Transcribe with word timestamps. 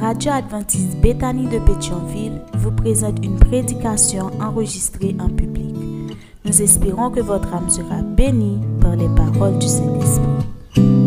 Radio 0.00 0.32
adventiste 0.32 1.00
Béthanie 1.00 1.48
de 1.48 1.58
Pétionville 1.58 2.42
vous 2.58 2.70
présente 2.70 3.24
une 3.24 3.38
prédication 3.38 4.30
enregistrée 4.40 5.16
en 5.18 5.28
public. 5.28 5.74
Nous 6.44 6.62
espérons 6.62 7.10
que 7.10 7.20
votre 7.20 7.54
âme 7.54 7.70
sera 7.70 8.02
bénie 8.02 8.60
par 8.80 8.94
les 8.94 9.08
paroles 9.08 9.58
du 9.58 9.66
Saint-Esprit. 9.66 11.05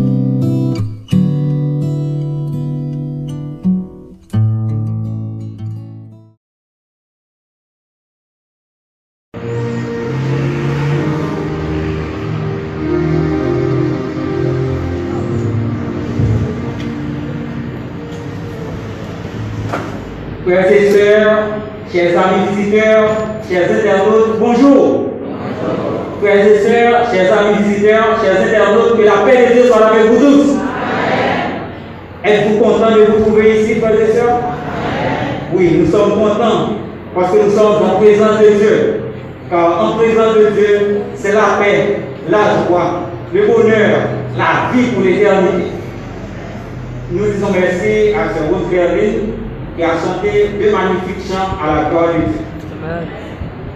Chers 23.59 23.71
internautes, 23.71 24.39
bonjour. 24.39 25.09
Frères 26.21 26.45
et 26.45 26.59
sœurs, 26.59 27.11
chers 27.11 27.37
amis 27.37 27.63
visiteurs, 27.63 28.17
chers 28.23 28.41
internautes, 28.41 28.97
que 28.97 29.03
la 29.03 29.25
paix 29.25 29.47
de 29.47 29.53
Dieu 29.53 29.63
soit 29.65 29.87
avec 29.87 30.11
vous 30.11 30.19
tous. 30.19 30.55
Êtes-vous 32.23 32.59
contents 32.59 32.91
de 32.91 33.11
vous 33.11 33.23
trouver 33.23 33.61
ici, 33.61 33.75
frères 33.75 33.99
et 33.99 34.13
sœurs? 34.13 34.39
Oui, 35.53 35.79
nous 35.79 35.91
sommes 35.91 36.11
contents 36.11 36.69
parce 37.15 37.31
que 37.31 37.37
nous 37.43 37.51
sommes 37.51 37.83
en 37.83 37.99
présence 37.99 38.39
de 38.39 38.49
Dieu. 38.57 39.01
Car 39.49 39.83
en 39.83 39.97
présence 39.97 40.35
de 40.35 40.49
Dieu, 40.51 41.01
c'est 41.15 41.33
la 41.33 41.57
paix, 41.59 41.99
la 42.29 42.67
joie, 42.67 43.09
le 43.33 43.41
bonheur, 43.47 43.97
la 44.37 44.71
vie 44.71 44.87
pour 44.91 45.03
l'éternité. 45.03 45.71
Nous 47.11 47.25
disons 47.25 47.47
merci 47.51 48.13
à 48.13 48.29
ce 48.29 48.53
Rose 48.53 48.71
Gervin 48.71 49.33
qui 49.75 49.83
a 49.83 49.87
chanté 49.87 50.51
deux 50.59 50.71
magnifiques 50.71 51.27
chants 51.27 51.57
à 51.61 51.83
la 51.83 51.89
gloire 51.89 52.07
de 52.09 52.31
Dieu. 52.31 53.28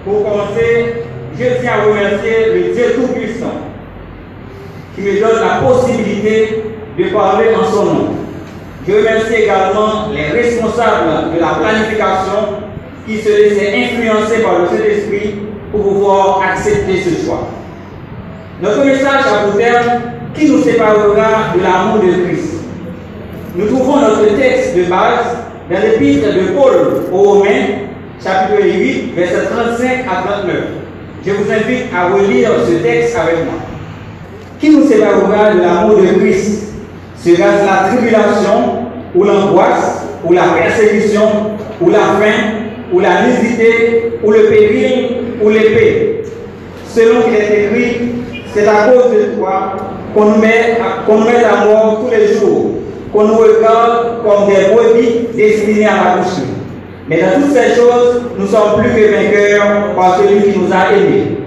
Pour 0.04 0.24
commencer, 0.24 1.06
je 1.40 1.44
tiens 1.62 1.72
à 1.80 1.86
remercier 1.86 2.54
le 2.54 2.74
Dieu 2.74 2.84
Tout-Puissant 2.96 3.56
qui 4.96 5.02
me 5.02 5.20
donne 5.20 5.42
la 5.42 5.66
possibilité 5.66 6.64
de 7.00 7.04
parler 7.06 7.48
en 7.56 7.66
son 7.72 7.86
nom. 7.86 8.08
Je 8.86 8.94
remercie 8.96 9.44
également 9.44 10.10
les 10.14 10.28
responsables 10.42 11.34
de 11.34 11.40
la 11.40 11.56
planification 11.60 12.64
qui 13.08 13.18
se 13.20 13.30
laissaient 13.30 13.74
influencer 13.76 14.42
par 14.44 14.60
le 14.60 14.68
Saint-Esprit 14.68 15.36
pour 15.72 15.82
pouvoir 15.84 16.42
accepter 16.52 16.98
ce 16.98 17.26
choix. 17.26 17.48
Notre 18.62 18.86
message 18.86 19.26
a 19.26 19.46
pour 19.46 19.58
terme 19.58 20.02
qui 20.34 20.50
nous 20.50 20.62
séparera 20.62 21.56
de 21.56 21.64
l'amour 21.64 22.04
de 22.04 22.26
Christ. 22.26 22.56
Nous 23.56 23.68
trouvons 23.68 24.02
notre 24.02 24.36
texte 24.36 24.76
de 24.76 24.84
base 24.84 25.38
dans 25.70 25.80
l'épître 25.80 26.28
de 26.28 26.52
Paul 26.58 27.04
aux 27.12 27.18
Romains, 27.18 27.93
chapitre 28.24 28.64
8, 28.64 29.16
verset 29.16 29.48
35 29.52 30.06
à 30.10 30.28
39. 30.28 30.56
Je 31.26 31.32
vous 31.32 31.52
invite 31.52 31.86
à 31.94 32.08
relire 32.08 32.52
ce 32.66 32.76
texte 32.76 33.18
avec 33.18 33.44
moi. 33.44 33.56
Qui 34.60 34.70
nous 34.70 34.88
séparera 34.88 35.54
de 35.54 35.60
l'amour 35.60 35.98
de 35.98 36.20
Christ? 36.20 36.74
Sera-ce 37.18 37.66
la 37.66 37.90
tribulation, 37.90 38.88
ou 39.14 39.24
l'angoisse, 39.26 40.06
ou 40.24 40.32
la 40.32 40.44
persécution, 40.44 41.58
ou 41.82 41.90
la 41.90 41.98
faim, 41.98 42.54
ou 42.94 43.00
la 43.02 43.28
nudité, 43.28 44.14
ou 44.24 44.32
le 44.32 44.44
péril, 44.44 45.08
ou 45.42 45.50
l'épée? 45.50 46.24
Selon 46.88 47.24
qu'il 47.24 47.36
est 47.36 47.66
écrit, 47.66 47.98
c'est 48.54 48.68
à 48.68 48.88
cause 48.90 49.12
de 49.12 49.38
toi 49.38 49.76
qu'on 50.14 50.38
met, 50.38 50.78
met 50.78 51.44
à 51.44 51.66
mort 51.66 52.06
tous 52.06 52.16
les 52.16 52.36
jours 52.36 52.72
qu'on 53.12 53.24
nous 53.26 53.36
regarde 53.36 54.24
comme 54.24 54.48
des 54.48 54.74
brebis 54.74 55.28
destinées 55.36 55.86
à 55.86 55.96
la 55.96 56.22
boucherie. 56.22 56.53
Mais 57.10 57.22
dans 57.22 57.42
toutes 57.42 57.54
ces 57.54 57.76
choses, 57.76 58.22
nous 58.38 58.48
sommes 58.48 58.80
plus 58.80 58.90
que 58.90 59.12
vainqueurs 59.12 59.94
par 59.96 60.18
celui 60.18 60.52
qui 60.52 60.60
nous 60.60 60.72
a 60.72 60.94
aimés. 60.94 61.38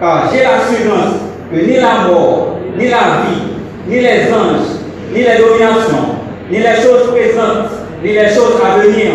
Car 0.00 0.30
j'ai 0.30 0.42
l'assurance 0.42 1.14
que 1.50 1.56
ni 1.56 1.76
la 1.76 2.08
mort, 2.08 2.58
ni 2.76 2.88
la 2.88 3.22
vie, 3.24 3.42
ni 3.88 4.00
les 4.00 4.32
anges, 4.32 4.68
ni 5.12 5.20
les 5.20 5.38
dominations, 5.38 6.14
ni 6.50 6.58
les 6.58 6.82
choses 6.82 7.10
présentes, 7.10 7.70
ni 8.04 8.12
les 8.12 8.28
choses 8.28 8.60
à 8.62 8.78
venir, 8.78 9.12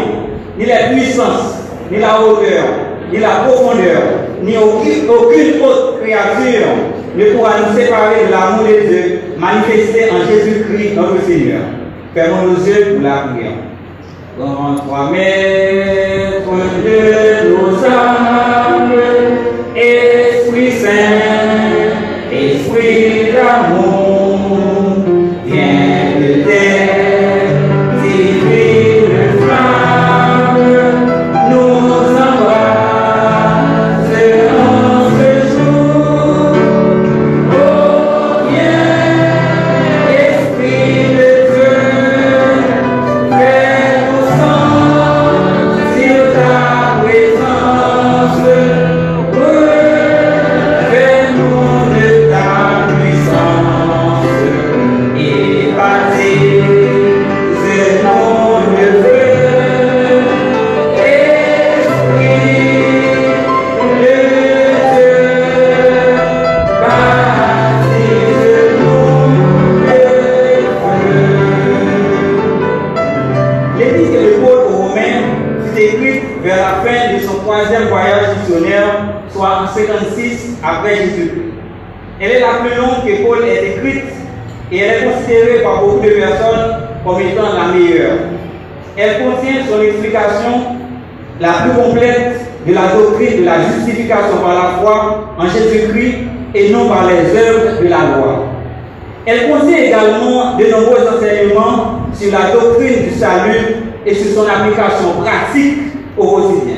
ni 0.57 0.65
les 0.65 0.95
puissances, 0.95 1.59
ni 1.91 1.99
la 1.99 2.19
hauteur, 2.21 2.65
ni 3.11 3.19
la 3.19 3.45
profondeur, 3.45 4.01
ni 4.41 4.57
aucune, 4.57 5.09
autre 5.61 5.99
créature 6.01 6.67
ne 7.15 7.25
pourra 7.25 7.51
nous 7.59 7.77
séparer 7.77 8.25
de 8.25 8.31
l'amour 8.31 8.63
de 8.67 8.87
Dieu 8.87 9.19
manifesté 9.37 10.09
en 10.09 10.27
Jésus-Christ 10.27 10.95
notre 10.95 11.23
Seigneur. 11.23 11.61
Fermons 12.15 12.47
nos 12.47 12.65
yeux 12.65 12.93
pour 12.93 13.03
la 13.03 13.27
prière. 13.33 13.52
Grand 14.35 14.75
toi, 14.77 15.11
maître 15.11 16.49
de 16.83 17.49
nos 17.49 17.85
âmes, 17.85 18.91
Esprit 19.75 20.71
Saint, 20.71 22.31
Esprit 22.31 23.31
d'amour, 23.31 24.02
par 94.43 94.53
la 94.53 94.81
foi 94.81 95.33
en 95.37 95.47
Jésus-Christ 95.47 96.15
et 96.55 96.71
non 96.71 96.87
par 96.87 97.07
les 97.07 97.37
œuvres 97.37 97.81
de 97.81 97.87
la 97.87 97.97
loi. 97.97 98.45
Elle 99.25 99.49
contient 99.49 99.77
également 99.77 100.57
de 100.57 100.65
nombreux 100.65 101.07
enseignements 101.15 101.99
sur 102.13 102.31
la 102.31 102.51
doctrine 102.51 103.03
du 103.03 103.11
salut 103.11 103.75
et 104.05 104.13
sur 104.13 104.35
son 104.35 104.49
application 104.49 105.21
pratique 105.23 105.79
au 106.17 106.27
quotidien. 106.27 106.75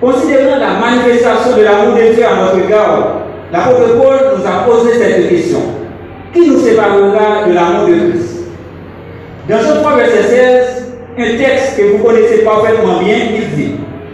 Considérant 0.00 0.58
la 0.58 0.74
manifestation 0.80 1.56
de 1.56 1.62
l'amour 1.62 1.94
de 1.96 2.14
Dieu 2.14 2.24
à 2.24 2.42
notre 2.42 2.64
égard, 2.64 3.16
l'apôtre 3.52 3.98
Paul 3.98 4.38
nous 4.38 4.46
a 4.46 4.64
posé 4.64 4.98
cette 4.98 5.28
question. 5.28 5.60
Qui 6.32 6.48
nous 6.48 6.60
séparera 6.60 7.46
de 7.46 7.52
l'amour 7.52 7.88
de 7.88 8.10
Christ? 8.10 8.38
Dans 9.48 9.58
Jean 9.58 9.82
3, 9.82 9.96
verset 9.96 10.22
16, 10.22 10.80
un 11.18 11.36
texte 11.36 11.76
que 11.76 11.82
vous 11.82 12.04
connaissez 12.04 12.44
parfaitement 12.44 13.00
bien, 13.00 13.16
il 13.34 13.56
dit 13.56 13.72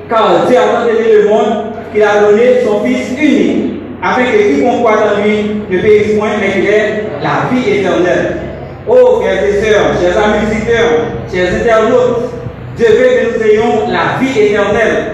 Car 0.09 0.47
Dieu 0.49 0.57
a 0.57 0.63
tant 0.63 0.87
le 0.87 1.29
monde 1.29 1.76
qu'il 1.97 2.05
a 2.05 2.21
donné 2.21 2.61
son 2.63 2.85
Fils 2.85 3.19
unique, 3.19 3.81
afin 4.03 4.25
que 4.25 4.55
quiconque 4.55 4.81
croit 4.81 4.99
en 4.99 5.25
lui 5.25 5.63
ne 5.71 5.79
périsse 5.79 6.19
point, 6.19 6.29
mais 6.39 6.53
qu'il 6.53 6.69
ait 6.69 7.05
la 7.23 7.49
vie 7.51 7.79
éternelle. 7.79 8.37
Oh, 8.87 9.21
frères 9.21 9.43
et 9.43 9.53
sœurs, 9.53 9.93
chers 10.01 10.23
amis 10.23 10.47
chers 11.33 11.55
internautes, 11.55 12.31
Dieu 12.77 12.87
veut 12.87 13.33
que 13.33 13.39
nous 13.39 13.51
ayons 13.51 13.89
la 13.89 14.21
vie 14.21 14.39
éternelle. 14.39 15.05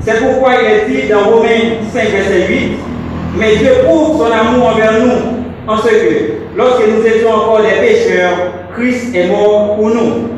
C'est 0.00 0.20
pourquoi 0.20 0.52
il 0.62 0.70
est 0.70 1.02
dit 1.02 1.08
dans 1.08 1.24
Romains 1.24 1.82
5, 1.92 2.02
verset 2.10 2.46
8, 2.48 2.56
Mais 3.36 3.56
Dieu 3.56 3.70
prouve 3.84 4.18
son 4.18 4.32
amour 4.32 4.68
envers 4.68 4.92
nous, 5.00 5.12
en 5.66 5.78
ce 5.78 5.88
que, 5.88 6.32
lorsque 6.56 6.86
nous 6.86 7.04
étions 7.04 7.30
encore 7.30 7.60
des 7.62 7.84
pécheurs, 7.84 8.52
Christ 8.76 9.14
est 9.16 9.26
mort 9.26 9.74
pour 9.76 9.88
nous. 9.88 10.28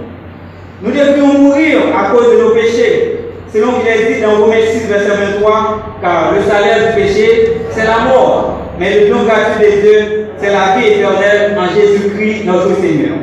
Nous 0.82 0.90
devions 0.90 1.38
mourir 1.38 1.78
à 1.96 2.10
cause 2.10 2.32
de 2.32 2.42
nos 2.42 2.50
péchés, 2.50 3.05
selon 3.52 3.72
qu'il 3.74 3.88
est 3.88 4.14
dit 4.14 4.20
dans 4.20 4.42
Romains 4.42 4.66
6, 4.70 4.86
verset 4.88 5.08
23, 5.08 5.98
car 6.00 6.32
le 6.34 6.42
salaire 6.42 6.88
du 6.88 7.02
péché, 7.02 7.52
c'est 7.70 7.84
la 7.84 8.10
mort, 8.10 8.60
mais 8.78 9.00
le 9.00 9.08
don 9.08 9.24
gratuit 9.24 9.64
de 9.64 9.80
Dieu, 9.80 10.26
c'est 10.38 10.52
la 10.52 10.76
vie 10.76 10.88
éternelle 10.88 11.56
en 11.58 11.74
Jésus-Christ, 11.74 12.44
notre 12.44 12.74
Seigneur. 12.80 13.16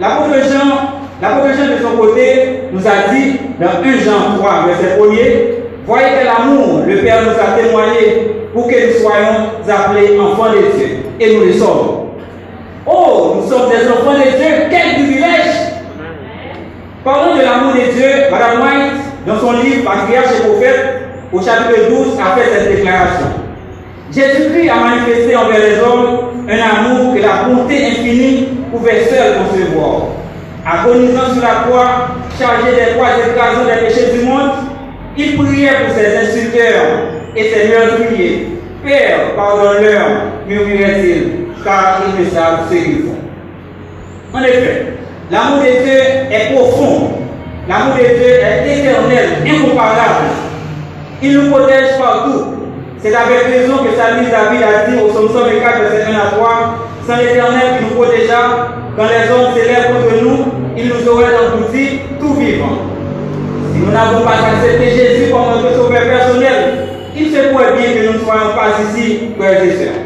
L'apôtre 0.00 0.34
Jean 0.50 0.96
Jean 1.22 1.36
de 1.38 1.82
son 1.82 1.96
côté 1.96 2.60
nous 2.72 2.86
a 2.86 3.12
dit 3.12 3.38
dans 3.58 3.82
1 3.82 4.04
Jean 4.04 4.38
3, 4.38 4.66
verset 4.66 4.98
1er, 5.00 5.56
Voyez 5.86 6.06
quel 6.18 6.28
amour 6.28 6.82
le 6.84 6.96
Père 6.96 7.22
nous 7.22 7.30
a 7.30 7.62
témoigné 7.62 8.48
pour 8.52 8.66
que 8.66 8.74
nous 8.74 8.98
soyons 9.00 9.50
appelés 9.68 10.18
enfants 10.18 10.50
de 10.50 10.76
Dieu. 10.76 10.88
Et 11.20 11.36
nous 11.36 11.44
le 11.44 11.52
sommes. 11.52 12.08
Oh, 12.84 13.36
nous 13.36 13.48
sommes 13.48 13.70
des 13.70 13.88
enfants 13.88 14.14
de 14.14 14.36
Dieu. 14.36 14.66
Quel 14.68 14.94
privilège 14.94 15.54
Parlons 17.04 17.36
de 17.36 17.42
l'amour 17.42 17.74
de 17.74 17.92
Dieu. 17.92 18.08
Madame 18.32 18.62
White, 18.62 19.05
dans 19.26 19.40
son 19.40 19.52
livre 19.52 19.84
Patriarche 19.84 20.38
et 20.38 20.48
prophète, 20.48 20.86
au 21.32 21.40
chapitre 21.40 21.88
12, 21.90 22.18
a 22.20 22.36
fait 22.36 22.48
cette 22.52 22.76
déclaration. 22.76 23.26
Jésus-Christ 24.14 24.70
a 24.70 24.76
manifesté 24.76 25.34
envers 25.34 25.58
les 25.58 25.78
hommes 25.80 26.18
un 26.48 26.88
amour 26.88 27.14
que 27.14 27.20
la 27.20 27.48
bonté 27.48 27.86
infinie 27.86 28.48
pouvait 28.70 29.04
seule 29.04 29.34
concevoir. 29.38 30.02
Agonisant 30.64 31.32
sur 31.32 31.42
la 31.42 31.66
croix, 31.66 32.08
chargé 32.38 32.70
des 32.70 32.94
poids 32.94 33.08
écrasants 33.18 33.64
des 33.64 33.86
péchés 33.86 34.16
du 34.16 34.24
monde, 34.24 34.50
il 35.16 35.36
priait 35.36 35.70
pour 35.84 35.94
ses 35.94 36.16
insulteurs 36.18 36.84
et 37.34 37.42
ses 37.42 37.68
meurtriers. 37.68 38.48
Père, 38.84 39.34
pardonne-leur, 39.34 40.06
murmurait-il, 40.46 41.46
car 41.64 42.02
ils 42.06 42.24
ne 42.24 42.30
savent 42.30 42.60
ce 42.70 42.74
qu'ils 42.74 43.02
font. 43.02 43.16
En 44.32 44.42
effet, 44.42 44.86
l'amour 45.30 45.58
de 45.58 45.84
Dieu 45.84 45.98
est 46.30 46.54
profond. 46.54 47.25
L'amour 47.68 47.94
de 47.96 48.00
Dieu 48.00 48.30
est 48.30 48.78
éternel, 48.78 49.42
incomparable. 49.44 50.26
Il 51.20 51.32
nous 51.36 51.50
protège 51.50 51.98
partout. 51.98 52.44
C'est 52.98 53.12
avec 53.14 53.42
raison 53.42 53.78
que 53.78 53.96
Salut 53.96 54.30
David 54.30 54.62
a 54.62 54.88
dit 54.88 54.98
au 55.02 55.08
psaume 55.08 55.28
124, 55.32 55.80
verset 55.80 56.04
1 56.08 56.14
à 56.14 56.30
3, 56.30 56.78
Sans 57.06 57.16
l'éternel 57.16 57.78
qui 57.78 57.84
nous 57.84 58.00
protégea, 58.00 58.70
quand 58.96 59.04
les 59.04 59.30
hommes 59.32 59.52
s'élèvent 59.54 59.88
contre 59.88 60.22
nous, 60.22 60.44
il 60.76 60.88
nous 60.88 61.08
aurait 61.08 61.34
engloutis 61.34 62.00
tout 62.20 62.34
vivant. 62.34 62.86
Si 63.72 63.80
nous 63.80 63.90
n'avons 63.90 64.24
pas 64.24 64.36
accepté 64.46 64.90
Jésus 64.90 65.32
comme 65.32 65.60
notre 65.60 65.74
sauveur 65.74 66.02
personnel, 66.02 66.86
il 67.16 67.32
se 67.32 67.48
pourrait 67.48 67.72
bien 67.76 67.92
que 67.94 68.06
nous 68.06 68.12
ne 68.12 68.18
soyons 68.24 68.54
pas 68.54 68.78
ici, 68.80 69.30
frères 69.36 69.62
et 69.64 69.70
sœurs. 69.72 70.00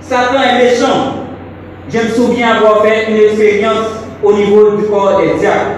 Satan 0.00 0.42
est 0.42 0.64
méchant. 0.64 1.14
Je 1.88 1.98
me 1.98 2.08
souviens 2.08 2.56
avoir 2.56 2.82
fait 2.82 3.06
une 3.10 3.16
expérience 3.16 3.86
au 4.22 4.32
niveau 4.32 4.76
du 4.76 4.84
corps 4.86 5.20
des 5.20 5.38
diacres. 5.38 5.77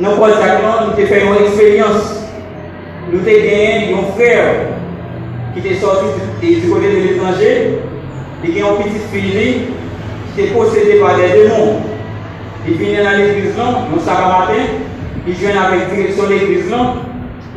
Nous, 0.00 0.06
avons 0.06 0.94
fait 0.96 1.24
une 1.24 1.44
expérience. 1.44 2.22
Nous 3.10 3.18
avons 3.18 3.26
gagné 3.26 3.94
un 3.94 4.12
frère 4.14 4.54
qui 5.52 5.58
était 5.58 5.80
sorti 5.80 6.06
du 6.40 6.68
côté 6.70 6.86
de 6.86 7.08
l'étranger. 7.08 7.78
Il 8.44 8.62
a 8.62 8.68
une 8.68 8.76
petite 8.76 9.10
fille 9.12 9.62
qui 10.34 10.40
était 10.40 10.54
possédée 10.54 11.00
par 11.00 11.16
des 11.16 11.28
démons. 11.28 11.80
Il 12.68 12.74
venait 12.74 13.02
dans 13.02 13.10
l'église, 13.10 13.54
nous 13.56 14.00
savons 14.00 14.28
matin, 14.28 14.62
il 15.26 15.32
vient 15.34 15.62
avec 15.62 15.92
direction 15.92 16.24
de 16.24 16.28
l'église, 16.28 16.72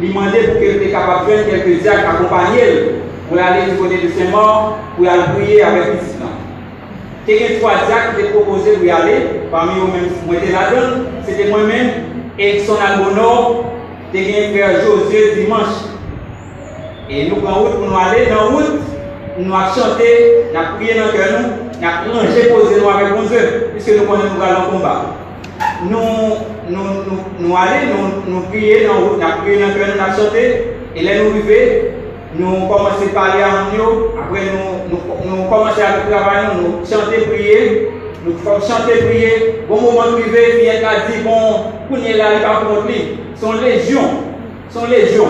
il 0.02 0.08
demandait 0.10 0.44
pour 0.48 0.60
qu'il 0.60 0.80
soit 0.80 1.00
capable 1.00 1.30
de 1.30 1.36
faire 1.36 1.64
quelques 1.64 1.82
diacres 1.82 2.10
accompagner 2.10 2.96
pour 3.30 3.38
aller 3.38 3.72
du 3.72 3.78
côté 3.78 3.98
de 3.98 4.10
Saint-Mort, 4.10 4.78
pour 4.98 5.08
aller 5.08 5.24
prier 5.36 5.62
avec 5.62 5.86
le 5.86 5.94
petit 5.94 6.16
Quelques 7.28 7.60
trois 7.60 7.74
diacres 7.86 8.16
qui 8.16 8.22
étaient 8.22 8.32
proposés 8.32 8.72
pour 8.78 8.86
y 8.86 8.90
aller, 8.90 9.18
parmi 9.52 9.74
eux-mêmes, 9.74 10.10
moi 10.26 10.36
là-dedans, 10.38 11.04
c'était 11.28 11.50
moi-même, 11.50 11.90
et 12.38 12.60
son 12.60 12.76
albono, 12.76 13.66
c'était 14.14 14.48
un 14.48 14.52
frère 14.52 14.82
Josué 14.82 15.36
dimanche. 15.36 15.90
Et 17.10 17.30
nous 17.30 17.38
prenons 17.38 17.64
route 17.64 17.76
pour 17.76 17.88
nous 17.88 17.98
aller 17.98 18.28
dans 18.28 18.36
la 18.36 18.42
route, 18.44 18.82
nous 19.38 19.54
avons 19.54 19.66
chanté, 19.74 20.46
nous 20.54 20.60
avons 20.60 20.76
prié 20.78 20.94
dans 20.96 21.06
le 21.08 21.12
cœur, 21.12 21.40
nous 21.82 21.88
avons 21.88 22.20
rangé, 22.20 22.50
posé 22.50 22.82
nous 22.82 22.90
avec 22.90 23.16
mon 23.16 23.24
Dieu, 23.24 23.70
puisque 23.74 24.00
nous 24.00 24.06
connaissons 24.06 24.36
nous 24.38 24.44
allons 24.44 24.72
combat. 24.72 25.06
Nous 25.90 25.98
nous, 26.70 26.78
nous, 27.40 27.56
allons, 27.56 28.24
nous, 28.28 28.34
nous 28.34 28.42
prier 28.44 28.86
dans 28.86 28.94
la 28.94 29.00
route, 29.00 29.20
nous 29.20 29.44
prié 29.44 29.60
dans 29.60 29.68
le 29.68 29.74
cœur, 29.74 29.88
nous 29.96 30.02
avons 30.02 30.24
chanté, 30.24 30.64
et 30.96 31.04
là 31.04 31.12
nous 31.16 31.32
arrivons, 31.32 31.88
nous 32.34 32.68
commençons 32.68 33.08
à 33.10 33.14
parler 33.14 33.44
en 33.44 33.78
nous, 33.78 34.20
après 34.20 34.42
nous, 34.54 34.90
nous, 34.90 35.36
nous 35.36 35.44
commençons 35.50 35.82
à 35.82 36.10
travailler, 36.10 36.48
nous 36.62 36.86
chanter, 36.86 37.26
prier, 37.28 37.92
nous 38.26 38.38
chanter, 38.44 39.06
prier. 39.06 39.64
Bon 39.68 39.82
moment 39.82 40.14
privé, 40.14 40.62
il 40.64 40.70
a 40.70 41.08
dit, 41.10 41.24
bon, 41.24 41.72
pour 41.88 41.98
nous 41.98 42.18
là, 42.18 42.26
il 42.36 42.68
contre 42.68 42.88
lui. 42.88 43.18
Son 43.36 43.54
légion, 43.54 44.02
son 44.70 44.86
légion. 44.88 45.26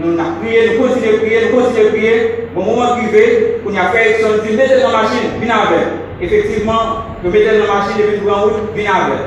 Nous 0.00 0.12
avons 0.12 0.34
prié, 0.40 0.70
nous 0.70 0.82
continuons 0.82 1.14
à 1.14 1.18
prier, 1.18 1.38
nous 1.42 1.60
continuons 1.60 1.88
à 1.88 1.90
prier. 1.90 2.34
Bon 2.54 2.62
moment 2.62 2.96
privé, 2.96 3.58
pour 3.62 3.72
nous 3.72 3.78
faire, 3.78 4.20
son 4.20 4.44
dit, 4.44 4.56
mettez 4.56 4.80
dans 4.80 4.92
la 4.92 5.02
machine, 5.02 5.30
venez 5.40 5.50
avec. 5.50 5.86
Effectivement, 6.20 7.06
nous 7.24 7.30
mettons 7.30 7.58
dans 7.58 7.74
la 7.74 7.80
machine, 7.80 8.00
et 8.00 8.12
puis 8.12 8.20
nous 8.24 8.30
en 8.30 8.42
route, 8.42 8.52
venez 8.74 8.86
avec. 8.86 9.18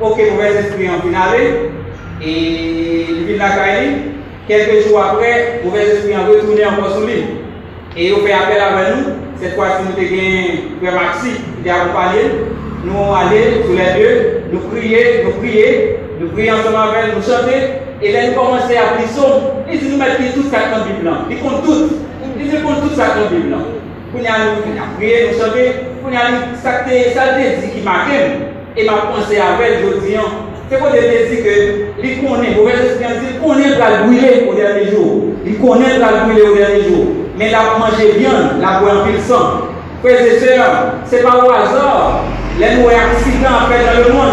Ok, 0.00 0.18
mauvais 0.32 0.60
esprit 0.60 0.88
en 0.90 1.00
finale, 1.00 1.70
et 2.22 3.06
il 3.08 3.24
vient 3.26 3.38
la. 3.38 3.46
Quelques 4.48 4.86
jours 4.86 5.02
après, 5.02 5.60
mauvais 5.64 5.88
esprit 5.88 6.14
en 6.16 6.26
retourné 6.30 6.64
encore 6.64 6.90
sur. 6.92 7.08
Et 7.08 8.08
il 8.08 8.14
fait 8.14 8.32
appel 8.32 8.60
avec 8.60 8.94
nous. 8.96 9.12
Cette 9.40 9.54
fois-ci, 9.54 9.82
nous 9.82 10.02
avons 10.02 10.80
Frère 10.80 10.94
Maxi 10.94 11.30
qui 11.62 11.70
a 11.70 11.82
accompagné. 11.82 12.20
Nous 12.84 12.92
allons 12.92 13.66
tous 13.66 13.72
les 13.72 14.00
deux, 14.00 14.42
nous 14.52 14.60
prier, 14.70 15.24
nous 15.24 15.32
prier, 15.32 15.98
nous 16.20 16.28
prier 16.28 16.52
ensemble 16.52 16.76
avec 16.76 17.16
nous 17.16 17.22
chanter. 17.22 17.82
Et 18.02 18.12
là, 18.12 18.28
nous 18.28 18.34
commençons 18.34 18.64
à 18.64 18.94
prier 18.94 19.08
son. 19.08 19.64
Il 19.70 19.78
dit 19.78 19.88
nous 19.90 19.98
mettons 19.98 20.22
tout 20.34 20.48
ça 20.50 20.70
dans 20.70 20.78
la 20.78 20.84
Bible. 20.84 21.10
Il 21.30 21.38
compte 21.38 21.64
tout. 21.64 21.88
Il 22.38 22.50
dit 22.50 22.56
compte 22.62 22.82
tout 22.82 22.94
ça 22.94 23.14
dans 23.14 23.22
la 23.22 23.30
Bible. 23.30 23.48
Nous 23.50 24.20
prier, 24.98 25.28
nous 25.32 25.38
chanter. 25.38 25.72
Pour 26.02 26.10
nous 26.10 26.16
ça 26.62 26.84
dit 26.86 27.68
qui 27.74 27.82
m'a 27.82 28.06
et 28.76 28.84
m'a 28.84 28.92
pensé 28.92 29.38
avec 29.38 29.82
aujourd'hui. 29.82 30.16
C'est 30.68 30.78
quoi 30.78 30.90
de 30.90 30.96
dire 30.98 31.44
que 31.44 32.02
il 32.02 32.16
connaît, 32.18 32.56
mauvais 32.56 32.72
esprit, 32.72 33.06
il 33.34 33.40
connaît 33.40 33.78
la 33.78 34.02
brûler 34.02 34.48
au 34.50 34.54
dernier 34.54 34.90
jour. 34.90 35.22
Il 35.46 35.58
connaît 35.58 35.98
la 35.98 36.24
brûler 36.24 36.42
au 36.42 36.56
dernier 36.56 36.82
jour. 36.82 37.06
Mais 37.38 37.50
la 37.50 37.78
manger 37.78 38.18
bien, 38.18 38.58
la 38.60 38.80
boire 38.80 39.02
en 39.02 39.06
pile 39.06 39.20
sang. 39.20 39.68
Frères 40.02 40.20
et 40.20 40.38
sœurs, 40.38 40.94
ce 41.08 41.16
n'est 41.16 41.22
pas 41.22 41.44
au 41.44 41.50
hasard. 41.50 42.24
Les 42.58 42.76
nouveaux 42.76 42.88
accidents 42.88 43.68
fait 43.68 43.84
dans 43.84 44.08
le 44.08 44.12
monde. 44.14 44.32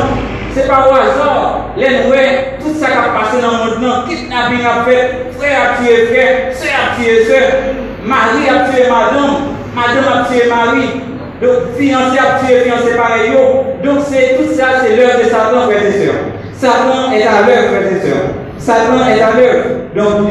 Ce 0.54 0.60
n'est 0.60 0.68
pas 0.68 0.88
au 0.90 0.96
hasard. 0.96 1.70
Les 1.76 1.90
nouveaux, 1.90 2.16
tout 2.62 2.74
ça 2.80 2.88
qui 2.88 2.94
a 2.94 3.12
passé 3.12 3.42
dans 3.42 3.66
le 3.66 3.80
monde, 3.82 4.08
kidnapping 4.08 4.64
a 4.64 4.86
fait, 4.86 5.26
frère 5.38 5.60
a 5.60 5.84
tué 5.84 6.06
frère, 6.06 6.54
soeur 6.54 6.72
a 6.78 6.96
tué 6.96 7.26
soeur, 7.26 7.50
mari 8.06 8.48
a 8.48 8.70
tué 8.70 8.84
madame, 8.88 9.58
madame 9.76 10.06
a 10.08 10.28
tué 10.30 10.48
mari, 10.48 11.02
donc, 11.42 11.76
fiancé 11.78 12.18
a 12.20 12.40
tué 12.40 12.60
fiancé 12.62 12.96
pareil. 12.96 13.32
Donc, 13.84 14.00
c'est 14.08 14.38
tout 14.38 14.54
ça, 14.54 14.80
c'est 14.82 14.96
l'heure 14.96 15.18
de 15.18 15.24
Satan, 15.24 15.68
frères 15.68 15.86
et 15.86 15.92
sœurs. 15.92 16.16
Satan 16.54 17.12
est 17.12 17.24
à 17.24 17.42
l'heure, 17.46 17.70
frères 17.70 17.92
et 17.92 18.08
sœurs. 18.08 18.30
Satan 18.58 19.06
est 19.10 19.22
à 19.22 19.32
l'heure. 19.36 19.66
Donc, 19.96 20.30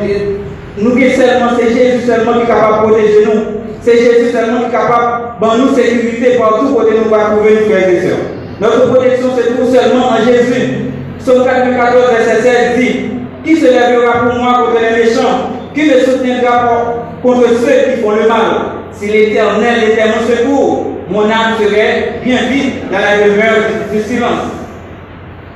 nous 0.78 1.00
seulement, 1.10 1.50
c'est 1.58 1.68
Jésus 1.68 2.06
seulement 2.06 2.32
qui 2.34 2.44
est 2.44 2.46
capable 2.46 2.86
de 2.86 2.92
protéger 2.92 3.26
nous. 3.26 3.42
C'est 3.82 3.98
Jésus 3.98 4.30
seulement 4.32 4.60
qui 4.60 4.66
est 4.66 4.70
capable 4.70 5.21
de 5.50 5.60
nous 5.60 5.74
sécurité 5.74 6.38
partout 6.38 6.74
côté 6.74 6.92
nous 7.02 7.10
va 7.10 7.36
trouver 7.36 7.54
et 7.54 8.00
sœurs. 8.00 8.18
Notre 8.60 8.92
protection 8.92 9.28
se 9.36 9.52
trouve 9.52 9.74
seulement 9.74 10.10
en 10.10 10.24
Jésus. 10.24 10.92
Psaume 11.18 11.44
94, 11.44 11.94
verset 12.16 12.42
16 12.42 12.78
dit 12.78 13.00
Qui 13.44 13.56
se 13.56 13.66
lèvera 13.66 14.24
pour 14.24 14.34
moi 14.38 14.66
contre 14.66 14.80
les 14.80 15.04
méchants? 15.04 15.50
Qui 15.74 15.84
me 15.84 15.98
soutiendra 16.00 17.08
contre 17.22 17.48
ceux 17.48 17.94
qui 17.94 18.02
font 18.02 18.12
le 18.12 18.28
mal? 18.28 18.72
Si 18.92 19.06
l'éternel 19.08 19.90
était 19.90 20.04
mon 20.06 20.26
secours, 20.28 20.86
mon 21.08 21.24
âme 21.24 21.54
serait 21.60 22.20
bien 22.24 22.38
vite 22.50 22.90
dans 22.90 22.98
la 22.98 23.26
demeure 23.26 23.64
du 23.92 24.00
silence. 24.00 24.52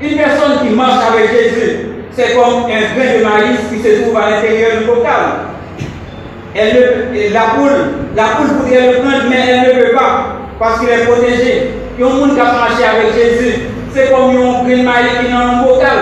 Une 0.00 0.16
personne 0.16 0.66
qui 0.66 0.74
marche 0.74 1.04
avec 1.12 1.30
Jésus, 1.30 1.76
c'est 2.10 2.34
comme 2.34 2.64
un 2.64 2.66
grain 2.66 3.18
de 3.18 3.24
maïs 3.24 3.60
qui 3.70 3.82
se 3.82 4.02
trouve 4.02 4.16
à 4.16 4.30
l'intérieur 4.30 4.78
du 4.80 4.86
bocal. 4.86 5.55
Elle 6.58 7.32
la 7.32 7.40
poule, 7.54 7.70
la 8.16 8.24
poule 8.36 8.56
pourrait 8.56 8.86
le 8.86 8.98
prendre, 9.00 9.24
mais 9.28 9.36
elle 9.46 9.76
ne 9.76 9.82
peut 9.82 9.94
pas, 9.94 10.38
parce 10.58 10.80
qu'il 10.80 10.88
est 10.88 11.04
protégé. 11.04 11.70
Il 11.98 12.00
y 12.00 12.08
a 12.08 12.10
un 12.10 12.14
monde 12.14 12.34
qui 12.34 12.40
a 12.40 12.44
marché 12.44 12.82
avec 12.84 13.12
Jésus. 13.14 13.54
C'est 13.92 14.10
comme 14.10 14.36
un 14.36 14.64
de 14.64 14.82
maïs 14.82 15.20
qui 15.20 15.26
est 15.26 15.30
dans 15.30 15.38
un 15.38 15.62
bocal. 15.62 15.98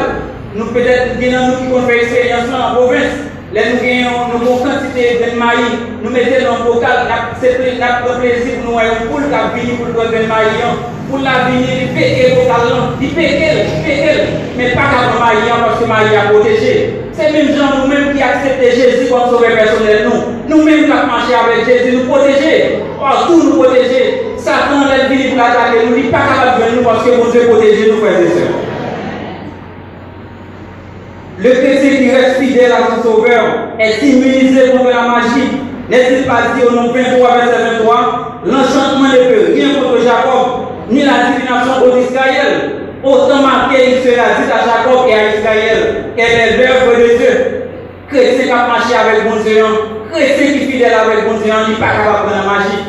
Nous 0.55 0.67
peut-être, 0.67 1.17
nous 1.17 1.21
qui 1.21 1.73
ont 1.75 1.89
fait 1.89 2.03
expérience 2.03 2.47
en 2.55 2.75
province. 2.77 3.19
Là, 3.53 3.63
nous 3.71 3.79
avons 3.79 4.45
une 4.45 4.59
quantité 4.63 5.21
de 5.33 5.39
maïs, 5.39 5.79
nous 6.03 6.11
mettons 6.11 6.45
dans 6.45 6.65
le 6.65 6.73
bocal, 6.73 7.07
c'est 7.41 7.55
un 7.55 8.19
plaisir 8.19 8.55
pour 8.65 8.73
nous, 8.73 8.81
une 8.81 9.09
poule 9.09 9.29
qui 9.29 9.35
a 9.35 9.51
venu 9.55 9.77
pour 9.77 10.03
le 10.03 10.27
maïs. 10.27 10.94
Pour 11.15 11.23
la 11.23 11.47
venir, 11.47 11.71
il 11.81 11.95
péquer 11.95 12.35
le 12.35 12.43
bocal, 12.43 12.91
il 13.01 13.09
péquer, 13.15 13.71
il 13.71 13.85
péquer, 13.87 14.19
mais 14.59 14.75
pas 14.75 14.91
qu'à 14.91 15.15
le 15.15 15.23
maïs 15.23 15.47
parce 15.47 15.79
que 15.79 15.87
maïs 15.87 16.11
a 16.11 16.35
protégé. 16.35 17.07
C'est 17.13 17.31
même 17.31 17.55
gens 17.55 17.79
nous-mêmes 17.79 18.13
qui 18.13 18.21
acceptent 18.21 18.59
Jésus 18.59 19.07
comme 19.07 19.31
sauveur 19.31 19.55
personnel, 19.55 20.11
nous. 20.11 20.43
Nous-mêmes 20.51 20.83
qui 20.83 20.91
marché 20.91 21.39
avec 21.39 21.63
Jésus, 21.71 21.99
nous 21.99 22.11
protéger. 22.11 22.83
tout 23.29 23.43
nous 23.45 23.63
protéger. 23.63 24.27
Satan, 24.37 24.91
est 24.91 25.07
venu 25.07 25.29
pour 25.31 25.39
l'attaquer, 25.39 25.87
nous, 25.87 25.97
il 25.97 26.05
n'est 26.07 26.11
pas 26.11 26.27
capable 26.27 26.59
de 26.67 26.77
nous 26.79 26.83
parce 26.83 27.05
que 27.05 27.11
mon 27.15 27.31
Dieu 27.31 27.47
protège 27.47 27.79
nous, 27.87 28.03
frères 28.03 28.19
et 28.19 28.35
sœurs. 28.35 28.59
Le 31.39 31.51
chrétien 31.51 31.91
qui 31.95 32.11
reste 32.11 32.43
fidèle 32.43 32.73
à 32.73 32.91
son 32.91 33.03
sauveur 33.07 33.71
est 33.79 34.03
immunisé 34.03 34.73
contre 34.73 34.91
la 34.91 35.15
magie. 35.15 35.63
N'est-il 35.89 36.27
pas 36.27 36.57
dit 36.57 36.65
au 36.67 36.75
nom 36.75 36.93
23, 36.93 37.37
verset 37.39 37.79
23 37.79 38.35
L'enchantement 38.47 39.09
ne 39.09 39.19
peut 39.29 39.53
rien 39.55 39.69
contre 39.75 40.03
Jacob, 40.03 40.44
ni 40.91 41.03
la 41.03 41.33
divination 41.33 41.81
contre 41.81 41.99
Israël. 41.99 42.85
autant 43.03 43.43
marqué 43.43 43.77
il 43.89 44.03
sera 44.03 44.41
dit 44.41 44.51
à 44.51 44.61
Jacob 44.65 45.07
et 45.09 45.15
à 45.15 45.37
Israël 45.37 46.05
qu'elle 46.17 46.41
est 46.41 46.57
l'œuvre 46.57 46.97
de 46.99 47.19
Dieu. 47.19 47.61
Chrétien 48.09 48.45
qui 48.45 48.51
a 48.51 48.67
marché 48.67 48.95
avec 48.95 49.25
bon 49.25 49.43
Dieu, 49.43 49.65
chrétien 50.13 50.47
qui 50.47 50.65
est 50.65 50.67
fidèle 50.73 50.95
avec 50.95 51.25
bon 51.27 51.37
Dieu, 51.43 51.53
il 51.53 51.73
n'est 51.73 51.81
pas 51.81 51.93
capable 51.99 52.31
de 52.31 52.35
la 52.37 52.45
magie. 52.45 52.85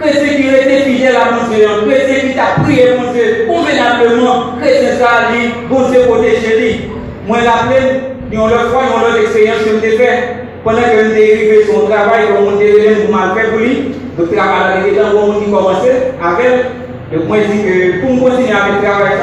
Chrétien 0.00 0.34
qui 0.36 0.48
était 0.48 0.82
fidèle 0.82 1.16
à 1.16 1.30
mon 1.32 1.54
Dieu, 1.54 1.66
chrétien 1.86 2.28
qui 2.28 2.34
t'a 2.34 2.62
prié 2.62 2.96
mon 2.98 3.12
Dieu, 3.12 3.46
convenablement, 3.46 4.56
chrétien 4.60 4.90
ça 4.98 5.32
dit, 5.32 5.52
bon 5.68 5.88
Dieu 5.88 6.00
protège 6.06 6.56
lui. 6.58 6.90
Moi, 7.26 7.38
l'appelle, 7.42 8.02
ils 8.30 8.38
ont 8.38 8.46
leur 8.46 8.70
foi, 8.70 8.82
ils 8.86 8.94
ont 8.94 9.08
leur 9.08 9.20
expérience 9.20 9.58
que 9.58 9.80
j'ai 9.82 9.96
fait. 9.96 10.46
Pendant 10.62 10.82
que 10.82 10.98
je 10.98 11.10
arrivé 11.12 11.66
son 11.66 11.86
travail, 11.86 12.26
comme 12.28 12.54
on 12.54 12.56
dit, 12.56 12.66
pour 13.04 13.16
mal 13.16 13.30
fait 13.36 13.50
pour 13.50 13.58
lui, 13.58 13.94
le 14.18 14.26
travail 14.26 14.78
avec 14.78 14.92
les 14.92 14.98
gens, 14.98 15.10
pour 15.10 15.38
qui 15.38 15.50
commençait 15.50 16.14
avec, 16.22 16.66
et 17.16 17.26
moi, 17.26 17.36
je 17.40 17.52
dis 17.52 17.62
que 17.62 18.00
pour 18.00 18.28
continuer 18.28 18.52
avec 18.52 18.82
le 18.82 18.86
travail, 18.86 19.16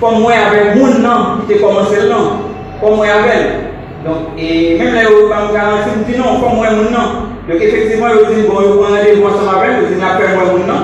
comme 0.00 0.20
moi, 0.20 0.32
avec 0.32 0.76
mon 0.76 0.86
nom, 0.86 1.44
qui 1.46 1.54
a 1.54 1.58
commencé 1.58 1.96
le 2.02 2.08
nom, 2.08 2.48
comme 2.80 2.96
moi, 2.96 3.06
avec. 3.06 3.66
Donc, 4.04 4.38
et 4.38 4.78
même 4.78 4.94
là, 4.94 5.00
on 5.10 5.28
va 5.28 5.48
me 5.48 5.52
garantir, 5.52 5.92
je 5.98 6.12
dis 6.12 6.18
non, 6.18 6.40
comme 6.40 6.56
moi, 6.56 6.70
mon 6.70 6.90
nom. 6.90 7.08
Donc, 7.48 7.60
effectivement, 7.60 8.08
je 8.08 8.34
dis, 8.34 8.46
bon, 8.48 8.60
je 8.60 8.78
prends 8.78 8.96
rendez-vous 8.96 9.26
ensemble 9.26 9.64
avec, 9.64 9.88
je 9.88 9.94
dis, 9.94 10.02
appelle 10.02 10.34
moi 10.34 10.44
mon 10.52 10.66
nom. 10.66 10.80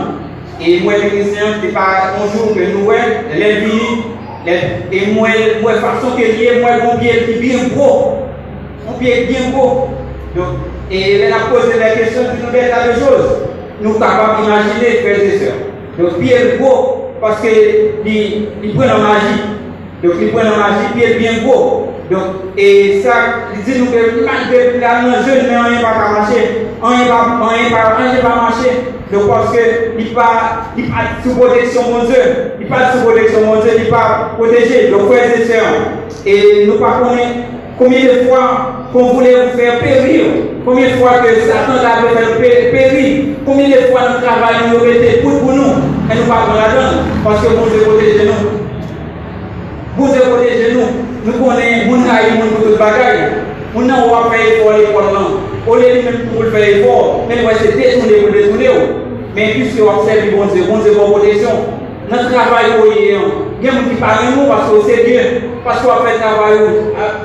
Et 0.61 0.81
moi, 0.81 0.95
technicien, 0.95 1.43
c'est 1.63 1.73
pas 1.73 2.13
un 2.21 2.37
jour 2.37 2.55
que 2.55 2.61
nous, 2.61 2.91
les 3.35 3.53
vies, 3.65 4.03
et 4.47 5.13
moi, 5.13 5.29
moi, 5.63 5.73
façon 5.75 6.17
que 6.17 6.23
lié, 6.23 6.61
moi, 6.61 6.71
mon 6.85 6.99
pied 6.99 7.11
est 7.11 7.41
bien 7.41 7.59
gros. 7.75 8.19
Mon 8.87 8.99
pied 8.99 9.23
est 9.23 9.27
bien 9.27 9.51
gros. 9.53 9.89
Donc, 10.37 10.47
et 10.91 11.21
elle 11.21 11.33
a 11.33 11.49
posé 11.51 11.79
la 11.79 11.91
question, 11.91 12.23
nous 12.23 12.53
des 12.53 13.01
choses. 13.01 13.39
Nous 13.81 13.93
sommes 13.93 14.01
capables 14.01 14.43
d'imaginer, 14.43 15.01
frères 15.03 15.23
et 15.23 15.39
sœurs. 15.39 15.72
Donc, 15.99 16.13
est 16.23 16.59
gros, 16.59 17.13
parce 17.21 17.41
qu'il 17.41 18.75
prend 18.75 18.87
la 18.87 18.99
magie. 18.99 19.43
Donc, 20.03 20.15
il 20.21 20.31
prend 20.31 20.43
la 20.43 20.51
magie, 20.51 21.03
est 21.03 21.19
bien 21.19 21.33
gros. 21.45 21.89
Donc, 22.11 22.23
et 22.57 23.01
ça, 23.03 23.13
il 23.55 23.63
dit 23.63 23.79
nous 23.79 23.87
que 23.87 24.25
malgré 24.25 24.79
la 24.79 25.01
jeune, 25.23 25.47
mais 25.49 25.57
on 25.57 25.71
n'est 25.71 25.83
pas 25.83 26.13
marcher. 26.13 26.67
On 26.83 26.91
n'est 26.91 27.07
pas, 27.07 27.39
on 27.41 27.71
pas, 27.73 27.97
on 27.99 28.23
pas 28.23 28.37
marcher. 28.37 28.71
Donc, 29.13 29.29
parce 29.29 29.53
qu'il 29.53 30.15
pas, 30.15 30.65
il 30.77 30.89
pas 30.89 31.23
sous 31.23 31.37
protection, 31.37 31.83
mon 31.91 32.05
Dieu. 32.05 32.17
Il 32.59 32.65
n'est 32.65 32.71
pas 32.71 32.93
sous 32.93 33.05
protection, 33.05 33.47
mon 33.47 33.61
Dieu. 33.61 33.73
Il 33.77 33.85
n'est 33.85 33.91
pas 33.91 34.33
protégé. 34.37 34.91
Donc, 34.91 35.13
frères 35.13 35.39
et 35.39 35.45
sœurs, 35.45 35.63
et 36.27 36.67
nous 36.67 36.79
pas 36.79 37.01
connaître 37.03 37.52
combien 37.79 38.01
de 38.01 38.29
fois 38.29 38.87
qu'on 38.93 39.13
voulait 39.15 39.35
vous 39.35 39.59
faire 39.59 39.79
périr? 39.81 40.25
Combien 40.65 40.89
de 40.89 40.95
fois 40.95 41.19
que 41.19 41.41
Satan 41.41 41.83
l'a 41.83 42.03
fait 42.41 42.71
périr? 42.71 43.25
Combien 43.45 43.69
de 43.69 43.91
fois 43.91 44.01
nous 44.13 44.27
travaillons, 44.27 44.79
nous 44.79 44.85
mettons 44.85 45.23
pour, 45.23 45.41
pour 45.41 45.53
nous? 45.53 45.73
Et 46.11 46.17
nous 46.17 46.27
pas 46.29 46.47
la 46.55 46.75
donne. 46.75 46.99
Parce 47.25 47.43
que 47.43 47.49
mon 47.49 47.67
Dieu 47.67 47.83
protège 47.85 48.27
nous. 48.27 48.49
Bon 49.97 50.13
Dieu 50.13 50.21
protège 50.21 50.75
nous. 50.75 51.13
Nous 51.25 51.33
connaissons, 51.33 51.91
nous 51.91 52.05
avons 52.09 52.63
tout 52.63 52.79
bagaille. 52.79 53.31
Nous 53.75 53.87
n'avons 53.87 54.11
pas 54.11 54.31
fait 54.31 54.59
effort 54.59 54.73
l'école. 54.77 55.05
Au 55.67 55.77
lieu 55.77 55.83
de 55.83 56.03
même 56.03 56.29
pour 56.35 56.45
faire 56.47 56.69
effort, 56.69 57.25
mais 57.29 57.37
nous 57.37 57.49
se 57.49 57.77
détourner 57.77 58.17
pour 58.23 58.33
détourner. 58.33 58.69
Mais 59.35 59.53
puisque 59.55 59.81
on 59.81 60.01
observe 60.01 60.31
bon 60.35 60.47
Dieu, 60.53 60.65
bon 60.69 60.79
Dieu, 60.79 60.93
bonne 60.95 61.11
protection. 61.13 61.51
Notre 62.11 62.31
travail 62.31 62.67
y 62.67 63.01
il 63.01 63.65
y 63.65 63.69
a 63.69 63.71
des 63.73 63.79
gens 63.79 63.85
qui 63.89 63.95
parlent 63.97 64.37
nous 64.37 64.47
parce 64.47 64.69
que 64.71 64.77
c'est 64.87 65.05
bien, 65.09 65.23
parce 65.65 65.81
qu'on 65.81 66.05
fait 66.05 66.19
travail, 66.19 66.59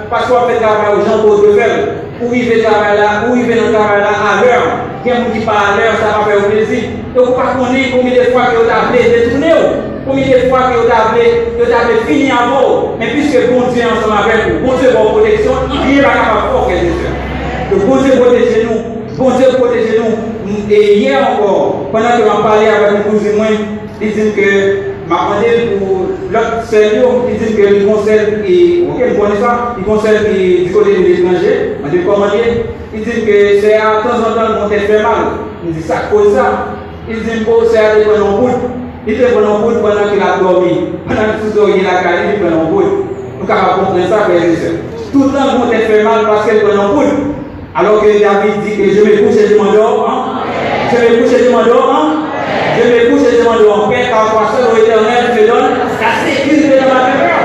parce 0.10 0.26
qu'on 0.26 0.48
fait 0.48 0.60
travail 0.62 0.94
aux 0.98 1.06
gens 1.06 1.24
pour 1.24 1.42
le 1.42 1.54
faire. 1.54 1.78
Il 2.22 2.46
fait 2.46 2.62
travail 2.64 2.98
là, 2.98 3.30
où 3.30 3.36
il 3.36 3.46
fait 3.46 3.62
le 3.62 3.74
travail 3.74 4.02
là 4.02 4.14
à 4.14 4.42
l'heure. 4.42 4.68
Il 5.06 5.10
y 5.10 5.12
a 5.14 5.18
qui 5.32 5.46
parlent 5.46 5.74
à 5.74 5.78
l'heure, 5.78 5.96
ça 6.02 6.18
va 6.18 6.26
faire 6.26 6.50
plaisir. 6.50 6.84
Donc, 7.16 7.36
par 7.36 7.58
contre, 7.58 7.72
combien 7.96 8.14
de 8.14 8.30
fois 8.34 8.52
que 8.52 8.66
vous 8.66 8.70
avez 8.70 9.04
détourné, 9.10 9.54
combien 10.06 10.26
de 10.26 10.50
fois 10.50 10.60
que 10.70 10.82
vous 10.82 10.90
avez, 10.90 11.54
vous 11.58 11.72
avez 11.72 11.98
fini 12.06 12.30
à 12.32 12.50
vous. 12.50 12.98
Mais 13.00 13.14
puisque 13.14 13.50
bon 13.50 13.72
Dieu 13.72 13.84
ensemble 13.86 14.18
avec 14.18 14.60
vous, 14.60 14.66
bon 14.66 14.74
Dieu 14.78 14.90
votre 14.92 15.12
protection, 15.14 15.54
il 15.72 15.96
n'est 15.96 16.02
pas 16.02 16.18
capable 16.18 16.42
de 16.42 16.58
faire 16.58 16.68
quelque 16.68 16.94
chose. 16.98 17.16
Donc, 17.72 17.82
bon 17.86 17.96
Dieu 18.02 18.12
protège 18.20 18.66
nous, 18.66 18.80
bon 19.16 19.30
Dieu 19.38 19.48
protège 19.58 19.94
nous. 19.98 20.14
Et 20.70 20.98
hier 21.00 21.20
encore, 21.22 21.90
pendant 21.92 22.18
que 22.18 22.24
je 22.24 22.44
parlais 22.44 22.68
avec 22.68 23.06
mon 23.06 23.12
cousin, 23.12 23.30
il 24.02 24.12
dit 24.12 24.32
que 24.36 24.87
m'a 25.08 25.16
demandé 25.16 25.78
pour 25.80 26.08
l'autre 26.32 26.66
sérieux, 26.66 27.06
ils 27.30 27.38
disent 27.38 27.56
que 27.56 27.62
le 27.62 27.86
conseil, 27.86 28.20
et, 28.48 28.88
ok, 28.90 29.00
vous 29.14 29.22
connaissez 29.22 29.42
ça, 29.42 29.76
conseil 29.86 30.18
qui 30.30 30.66
du 30.66 30.72
côté 30.72 30.92
de 30.98 31.04
l'étranger, 31.04 31.78
on 31.84 31.88
dit 31.90 32.00
ils 32.94 33.04
disent 33.04 33.26
que 33.26 33.62
c'est 33.62 33.76
à 33.76 34.02
temps 34.02 34.18
en 34.18 34.34
temps 34.34 34.62
qu'on 34.62 34.70
fait 34.70 35.04
mal. 35.04 35.48
Ils 35.66 35.74
disent 35.74 35.86
ça 35.86 36.10
cause 36.12 36.34
ça. 36.34 36.76
Ils 37.10 37.22
disent 37.22 37.46
que 37.46 37.52
c'est 37.70 37.78
à 37.78 37.96
bonnes 38.06 38.40
boules. 38.40 38.52
Ils 39.08 39.18
bonnes 39.18 39.62
boules 39.62 39.82
pendant 39.82 40.10
qu'il 40.12 40.22
a 40.22 40.38
dormi. 40.42 40.92
Pendant 41.08 41.22
que 41.22 41.58
tout 41.58 41.70
il 41.78 41.86
a 41.86 42.02
calé, 42.02 42.18
il 42.26 42.40
dit 42.40 42.44
bonnes 42.44 42.70
boules. 42.72 43.06
Nous 43.40 43.48
ça, 43.48 44.18
frères 44.26 44.44
et 44.44 44.56
sœurs. 44.56 44.82
Tout 45.14 45.24
le 45.24 45.30
temps 45.30 45.68
fait 45.72 46.04
mal 46.04 46.26
parce 46.26 46.46
qu'elle 46.48 46.58
est 46.58 46.66
bonne 46.66 46.96
boule. 46.96 47.14
Alors 47.76 48.02
que 48.02 48.08
David 48.08 48.62
dit 48.66 48.76
que 48.76 48.84
je 48.90 49.02
me 49.02 49.28
couche 49.28 49.40
et 49.40 49.48
je 49.50 49.56
m'endors, 49.56 50.10
hein? 50.10 50.42
Je 50.92 50.98
me 50.98 51.22
couche 51.22 51.34
et 51.34 51.44
je 51.46 51.50
m'endors, 51.52 51.94
hein? 51.94 52.07
Je 52.78 52.86
me 52.86 53.10
couche 53.10 53.28
et 53.28 53.38
je 53.38 53.44
m'endors 53.44 53.86
en 53.86 53.90
paix, 53.90 54.06
car 54.10 54.30
toi 54.30 54.54
seul, 54.54 54.78
l'éternel, 54.78 55.34
te 55.34 55.42
donne 55.50 55.74
la 55.98 56.12
sécurité 56.22 56.78
dans 56.78 56.94
ma 56.94 57.10
demeure. 57.10 57.42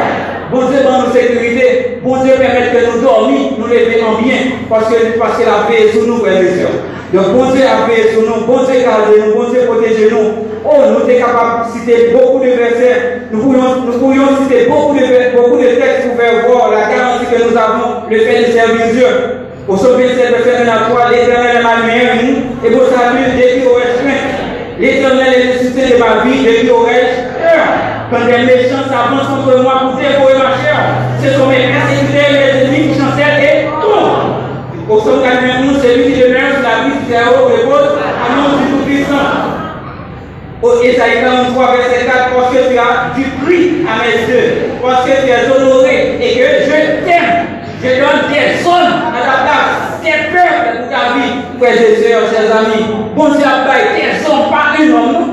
Bon 0.52 0.68
Dieu 0.68 0.84
donne 0.84 1.08
nous 1.08 1.12
sécurité. 1.12 1.98
Bon 2.04 2.20
Dieu 2.20 2.34
permet 2.36 2.68
que 2.68 2.84
nous 2.84 3.00
dormions, 3.00 3.56
nous 3.56 3.66
levions 3.66 4.12
en 4.12 4.20
bien, 4.20 4.60
parce 4.68 4.92
que, 4.92 5.18
parce 5.18 5.38
que 5.38 5.44
la 5.48 5.64
paix 5.64 5.88
est 5.88 5.92
sur 5.92 6.06
nous, 6.06 6.20
frères 6.20 6.42
et 6.42 6.60
sœurs. 6.60 6.84
Donc, 7.12 7.32
bon 7.32 7.50
Dieu 7.52 7.64
a 7.64 7.88
paix 7.88 8.12
sur 8.12 8.22
nous, 8.28 8.44
bon 8.44 8.64
Dieu 8.64 8.84
garde 8.84 9.08
nous, 9.08 9.32
bon 9.32 9.48
Dieu 9.48 9.64
protège 9.64 10.12
nous. 10.12 10.52
Oh, 10.64 10.76
nous 10.92 11.00
sommes 11.00 11.18
capables 11.18 11.66
de 11.66 11.78
citer 11.78 12.12
beaucoup 12.12 12.44
de 12.44 12.52
versets. 12.52 13.28
Nous 13.32 13.40
pourrions, 13.40 13.84
nous 13.84 14.42
citer 14.44 14.68
beaucoup 14.68 14.94
de, 14.94 15.36
beaucoup 15.36 15.58
de 15.58 15.80
textes 15.80 16.08
pour 16.08 16.16
faire 16.20 16.46
voir 16.46 16.70
la 16.70 16.92
garantie 16.92 17.26
que 17.32 17.48
nous 17.48 17.56
avons, 17.56 18.08
le 18.08 18.18
fait 18.18 18.46
de 18.46 18.52
servir 18.52 18.86
Dieu. 18.92 19.06
Au 19.68 19.76
sauver 19.76 20.08
cette 20.08 20.30
verset 20.30 20.64
1 20.64 20.68
à 20.68 20.90
3, 20.90 21.10
l'éternel 21.10 21.56
est 21.56 21.62
ma 21.62 21.80
lumière, 21.80 22.16
nous, 22.20 22.66
et 22.66 22.70
vos 22.74 22.84
saluts, 22.90 23.32
depuis 23.36 23.66
au 23.66 23.78
L'éternel 24.82 25.32
est 25.32 25.62
soutien 25.62 25.94
de 25.94 26.02
ma 26.02 26.24
vie, 26.24 26.42
depuis 26.42 26.68
aurais-je 26.70 27.38
peur. 27.38 27.62
Quand 28.10 28.26
les 28.26 28.42
méchants 28.42 28.82
s'avancent 28.90 29.30
contre 29.30 29.62
moi 29.62 29.78
pour 29.78 29.94
dévorer 29.94 30.34
ma 30.34 30.58
chair, 30.58 30.98
ce 31.22 31.38
sont 31.38 31.46
mes 31.46 31.70
persécuteurs, 31.70 32.34
mes 32.34 32.66
ennemis 32.66 32.90
qui 32.90 32.98
et 32.98 33.66
tout. 33.78 34.92
Au 34.92 34.98
son 34.98 35.22
91, 35.22 35.78
c'est 35.80 35.94
lui 35.94 36.12
qui 36.12 36.20
demeure 36.20 36.58
sur 36.58 36.66
la 36.66 36.82
vie 36.82 36.98
du 36.98 37.06
Très-Haut 37.06 37.46
repose, 37.46 37.94
annonce 38.26 38.58
du 38.58 38.72
Tout-Puissant. 38.74 39.62
Au 40.60 40.82
Ésaïe 40.82 41.22
43, 41.22 41.76
verset 41.76 42.04
4, 42.04 42.34
parce 42.34 42.50
que 42.50 42.72
tu 42.72 42.76
as 42.76 43.14
du 43.14 43.24
prix 43.46 43.86
à 43.86 44.02
mes 44.02 44.34
yeux, 44.34 44.82
parce 44.82 45.04
que 45.06 45.14
tu 45.22 45.30
es 45.30 45.46
honoré 45.46 46.18
et 46.20 46.34
que 46.34 46.46
je 46.66 47.06
t'aime. 47.06 47.46
Je 47.80 47.88
donne 48.02 48.34
des 48.34 48.60
zones 48.64 48.98
à 49.14 49.22
ta 49.22 49.42
place, 49.46 49.91
des 50.12 50.28
peurs 50.32 50.60
pour 50.76 50.88
ta 50.92 51.16
vie, 51.16 51.32
frères 51.58 51.80
et 51.80 51.96
sœurs, 51.96 52.28
chers 52.30 52.56
amis. 52.56 52.84
Bon 53.16 53.28
Dieu 53.30 53.38
des 53.40 54.18
zones, 54.20 54.50
pas 54.50 54.76
un 54.76 54.90
homme, 54.92 55.24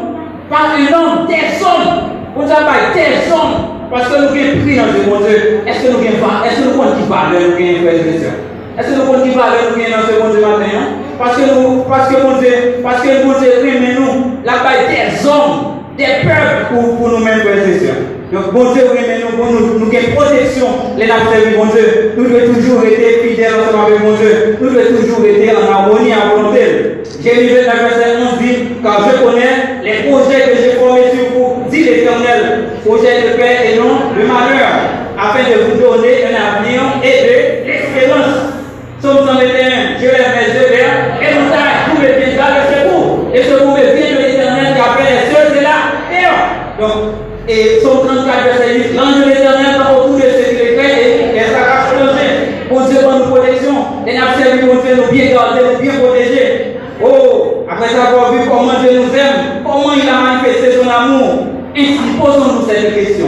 pas 0.49 0.75
un 0.75 0.87
homme, 0.93 1.27
des 1.27 1.59
zones. 1.59 2.15
Bon 2.35 2.45
Dieu 2.45 2.55
des 2.95 3.29
zones. 3.29 3.55
Parce 3.91 4.07
que 4.07 4.17
nous 4.19 4.27
avons 4.27 4.61
pris 4.61 4.75
dans 4.75 4.93
ce 4.93 5.09
bon 5.09 5.19
Dieu. 5.25 5.61
Est-ce 5.65 5.83
que 5.83 5.91
nous 5.91 5.97
avons 5.97 6.45
Est-ce 6.45 6.61
que 6.61 6.65
nous 6.65 6.81
avons 6.81 6.95
qui 6.95 7.09
parle 7.09 7.33
nous 7.33 7.37
avons 7.37 7.55
frères 7.55 8.07
et 8.07 8.19
sœurs? 8.19 8.39
Est-ce 8.77 8.87
que 8.87 8.95
nous 8.95 9.01
avons 9.01 9.23
qui 9.23 9.35
parle 9.35 9.51
nous 9.59 9.81
avons 9.81 9.91
dans 9.91 10.07
ce 10.07 10.13
bon 10.21 10.29
Dieu 10.29 10.41
matin 10.41 10.79
Parce 11.17 11.35
que 11.37 11.41
nous, 11.41 11.83
parce 11.89 12.07
que 12.09 12.21
bon 12.21 12.37
Dieu, 12.39 12.53
parce 12.83 13.01
que 13.01 13.23
bon 13.23 13.33
Dieu 13.39 13.51
remet 13.59 13.93
nous 13.97 14.37
la 14.45 14.63
baille 14.63 14.87
des 14.87 15.27
hommes, 15.27 15.81
des 15.97 16.23
peuples 16.23 16.69
pour, 16.69 16.97
pour 16.97 17.09
nous-mêmes, 17.09 17.39
frères 17.39 17.67
et 17.67 17.79
sœurs. 17.79 18.18
Donc, 18.31 18.53
bon 18.53 18.73
Dieu, 18.73 18.83
oui, 18.93 18.99
mais 19.07 19.25
nous, 19.25 19.41
nous, 19.41 19.79
nous, 19.79 19.89
avons 19.89 20.13
protection, 20.13 20.67
les 20.99 21.07
de 21.07 21.57
bon 21.57 21.65
Dieu. 21.65 22.13
Nous 22.15 22.25
devons 22.25 22.53
toujours 22.53 22.85
être 22.85 23.25
fidèles 23.25 23.57
ensemble 23.57 23.89
avec 23.89 24.05
bon 24.05 24.13
Dieu. 24.13 24.57
Nous 24.61 24.69
devons 24.69 25.01
toujours 25.01 25.25
être 25.25 25.57
en 25.57 25.73
harmonie, 25.73 26.13
en 26.13 26.37
volonté. 26.37 27.01
Jérémie 27.23 27.49
29, 27.49 27.73
verset 27.89 28.21
11 28.21 28.37
dit, 28.37 28.55
car 28.83 29.01
je 29.09 29.25
connais 29.25 29.81
les 29.81 30.05
projets 30.05 30.45
que 30.45 30.61
j'ai 30.61 30.77
formés 30.77 31.09
sur 31.09 31.25
vous, 31.33 31.69
dit 31.71 31.83
l'Éternel, 31.83 32.69
projets 32.85 33.33
de 33.33 33.41
paix 33.41 33.73
et 33.73 33.79
non 33.79 34.13
de 34.13 34.21
malheur, 34.21 34.77
afin 35.17 35.49
de 35.49 35.65
vous 35.65 35.81
donner 35.81 36.29
un 36.29 36.37
avenir 36.37 37.01
et 37.01 37.25
de 37.25 37.65
l'espérance. 37.65 38.61
Somme 39.01 39.25
121, 39.25 39.97
je 39.97 40.05
lève 40.05 40.37
mes 40.37 40.53
yeux 40.53 40.69
vers 40.69 41.17
et 41.17 41.33
nous 41.33 41.49
vous 41.49 42.01
me 42.01 42.07
pieds 42.13 42.37
dans 42.37 42.53
le 42.53 42.61
secours. 42.69 43.25
Et 43.33 43.41
ce 43.41 43.57
vous 43.57 43.71
me 43.71 43.81
vient 43.81 44.13
de 44.13 44.21
l'Éternel 44.21 44.75
qui 44.75 44.81
appelle 44.85 45.17
les 45.17 45.33
cieux 45.33 45.57
et 45.57 45.63
la 45.63 45.97
terre. 46.11 46.37
Donc, 46.79 47.15
et 47.49 47.79
son 47.81 48.05
34 48.05 48.43
verset 48.43 48.77
8, 48.77 48.95
l'ange 48.95 49.25
de 49.25 49.29
l'éternel 49.29 49.81
va 49.81 49.97
autour 49.97 50.17
de 50.17 50.21
ce 50.21 50.49
qui 50.49 50.61
est 50.61 50.77
fait 50.77 51.35
et 51.35 51.41
ça 51.49 51.65
va 51.65 51.89
changer. 51.89 52.61
Bon 52.69 52.85
Dieu, 52.85 52.99
bonne 53.01 53.27
protection. 53.27 54.05
Et 54.05 54.13
nous 54.13 54.21
avons 54.21 54.75
bon 54.75 54.78
Nous 54.95 55.11
bien 55.11 55.31
garder, 55.31 55.61
nous 55.73 55.81
bien 55.81 55.91
protéger. 55.99 56.77
Oh, 57.03 57.65
après 57.69 57.95
avoir 57.95 58.33
vu 58.33 58.39
comment 58.49 58.79
Dieu 58.81 58.99
nous 58.99 59.15
aime, 59.17 59.63
comment 59.63 59.93
il 59.93 60.09
a 60.09 60.21
manifesté 60.21 60.77
son 60.81 60.89
amour, 60.89 61.47
ainsi 61.75 61.97
posons-nous 62.19 62.67
cette 62.67 62.93
question. 62.93 63.27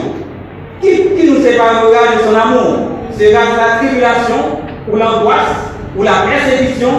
Qui, 0.81 0.89
qui 1.15 1.31
nous 1.31 1.41
séparera 1.41 1.81
de 1.81 2.23
son 2.27 2.35
amour? 2.35 2.89
Sera 3.17 3.41
la 3.55 3.77
tribulation, 3.77 4.59
ou 4.91 4.95
l'angoisse, 4.97 5.71
ou 5.95 6.03
la 6.03 6.25
persécution, 6.29 6.89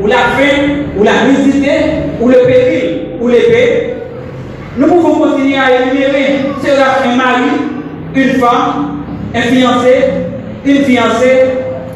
ou 0.00 0.06
la 0.06 0.16
faim, 0.16 0.86
ou 0.98 1.02
la 1.02 1.24
nudité, 1.26 1.70
ou 2.20 2.28
le 2.28 2.38
péril, 2.46 3.00
ou 3.20 3.28
l'épée 3.28 3.92
nous 4.76 4.86
pouvons 4.86 5.14
continuer 5.16 5.56
à 5.58 5.82
énumérer. 5.82 6.38
Sera 6.62 7.04
un 7.04 7.16
mari, 7.16 7.50
une 8.14 8.40
femme, 8.40 9.02
un 9.34 9.42
fiancé, 9.42 9.94
une 10.64 10.84
fiancée, 10.84 11.42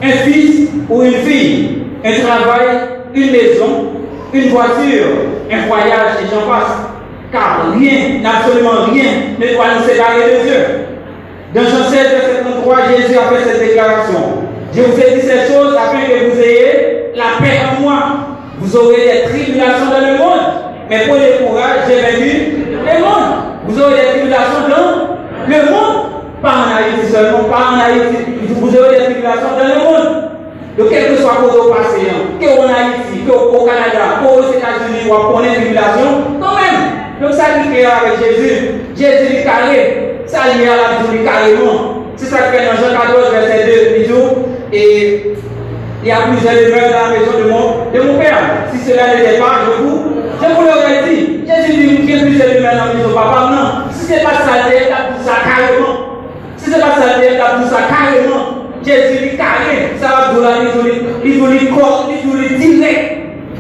un 0.03 0.11
fils 0.11 0.69
ou 0.89 1.03
une 1.03 1.15
fille, 1.15 1.76
un 2.07 2.21
travail, 2.21 2.67
une 3.15 3.33
maison, 3.33 3.93
une 4.33 4.49
voiture, 4.51 5.07
un 5.51 5.67
voyage 5.67 6.23
et 6.23 6.27
j'en 6.31 6.49
passe. 6.49 6.77
Car 7.33 7.73
rien, 7.77 8.23
absolument 8.25 8.87
rien, 8.93 9.35
ne 9.39 9.55
doit 9.55 9.67
nous 9.79 9.87
séparer 9.87 10.23
de 10.23 10.45
Dieu. 10.45 10.87
Dans 11.55 11.63
Jean 11.63 11.91
16, 11.91 11.93
verset 11.93 12.43
33, 12.45 12.77
Jésus 12.97 13.19
a 13.19 13.35
fait 13.35 13.49
cette 13.49 13.69
déclaration. 13.69 14.47
Je 14.73 14.83
vous 14.83 15.01
ai 15.01 15.15
dit 15.15 15.27
ces 15.27 15.53
choses 15.53 15.75
afin 15.75 15.99
que 16.07 16.31
vous 16.31 16.41
ayez 16.41 17.13
la 17.15 17.41
paix 17.41 17.61
en 17.67 17.81
moi. 17.81 17.99
Vous 18.59 18.77
aurez 18.77 18.97
des 18.97 19.29
tribulations 19.31 19.91
dans 19.91 20.07
le 20.07 20.19
monde, 20.19 20.47
mais 20.89 21.07
prenez 21.09 21.47
courage, 21.47 21.89
j'ai 21.89 22.01
vaincu 22.01 22.57
le 22.71 23.01
monde. 23.01 23.35
Vous 23.67 23.81
aurez 23.81 23.97
des 23.97 24.19
tribulations 24.19 24.69
dans 24.69 25.49
le 25.49 25.71
monde, 25.71 26.07
pas 26.41 26.51
en 26.51 26.77
Haïti 26.77 27.13
seulement, 27.13 27.45
pas 27.45 27.73
en 27.73 27.81
Haïti. 27.81 28.17
Vous 28.49 28.77
aurez 28.77 28.99
des 28.99 29.05
tribulations 29.05 29.57
dans 29.59 29.67
le 29.67 29.81
monde. 29.85 30.26
Donc, 30.79 30.89
quel 30.91 31.17
que 31.17 31.23
soit 31.23 31.41
votre 31.41 31.71
passé, 31.71 32.05
hein, 32.05 32.37
que 32.39 32.47
en 32.47 32.69
Haïti, 32.69 33.25
que 33.27 33.33
au 33.33 33.65
Canada, 33.65 34.21
que 34.21 34.29
aux 34.29 34.53
États-Unis, 34.53 35.09
ou 35.09 35.15
à 35.15 35.43
des 35.43 35.57
tribulations, 35.57 36.37
quand 36.39 36.55
même. 36.55 36.81
Donc, 37.21 37.33
ça 37.33 37.65
dit 37.65 37.73
avec 37.81 38.21
Jésus, 38.21 38.85
Jésus 38.95 39.41
est 39.41 39.45
carré, 39.45 40.21
ça 40.27 40.53
lié 40.53 40.69
à 40.69 40.77
la 40.77 40.89
vie 41.01 41.25
carrément. 41.25 42.05
C'est 42.17 42.27
ça 42.27 42.53
que 42.53 42.57
dans 42.61 42.77
Jean 42.77 42.93
14, 42.93 43.33
verset 43.33 43.65
2, 43.65 43.73
il 43.97 44.07
dit, 44.07 44.13
et 44.73 45.33
il 46.03 46.09
y 46.09 46.13
a 46.13 46.29
plusieurs 46.29 46.55
demeures 46.55 46.93
dans 46.93 47.09
la 47.09 47.19
maison 47.19 47.33
de 47.41 47.51
mon, 47.51 47.91
de 47.93 48.13
mon 48.13 48.19
Père. 48.19 48.69
Si 48.73 48.91
cela 48.91 49.17
n'était 49.17 49.39
pas, 49.39 49.65
je 49.65 49.83
vous, 49.83 50.05
je 50.41 50.55
vous 50.55 50.63
l'aurais 50.63 51.09
dit. 51.09 51.41
Jésus 51.47 51.73
dit, 51.73 51.99
il 52.03 52.11
y 52.11 52.19
a 52.19 52.23
plusieurs 52.23 52.49
demeures 52.55 52.77
dans 52.77 52.85
la 52.85 52.95
maison 52.95 53.15
papa. 53.15 53.49
Non, 53.51 53.91
si 53.93 54.05
ce 54.05 54.13
n'est 54.13 54.23
pas 54.23 54.45
ça, 54.45 54.69
il 54.69 54.93
tout 54.93 55.25
ça 55.25 55.41
carrément. 55.41 56.21
Si 56.59 56.67
ce 56.67 56.71
n'est 56.71 56.83
pas 56.83 57.01
ça, 57.01 57.17
il 57.17 57.25
y 57.25 57.41
a 57.41 57.49
tout 57.57 57.69
ça 57.69 57.81
carrément. 57.89 58.26
Jésus 58.87 59.37
carré, 59.37 59.91
ça 60.01 60.09
va 60.09 60.35
douleur, 60.35 60.53
il 61.25 61.39
doit 61.39 61.51
le 61.51 61.75
corps, 61.75 62.09
il 62.09 62.31
doit 62.31 62.41
le 62.41 62.57
direct. 62.57 63.13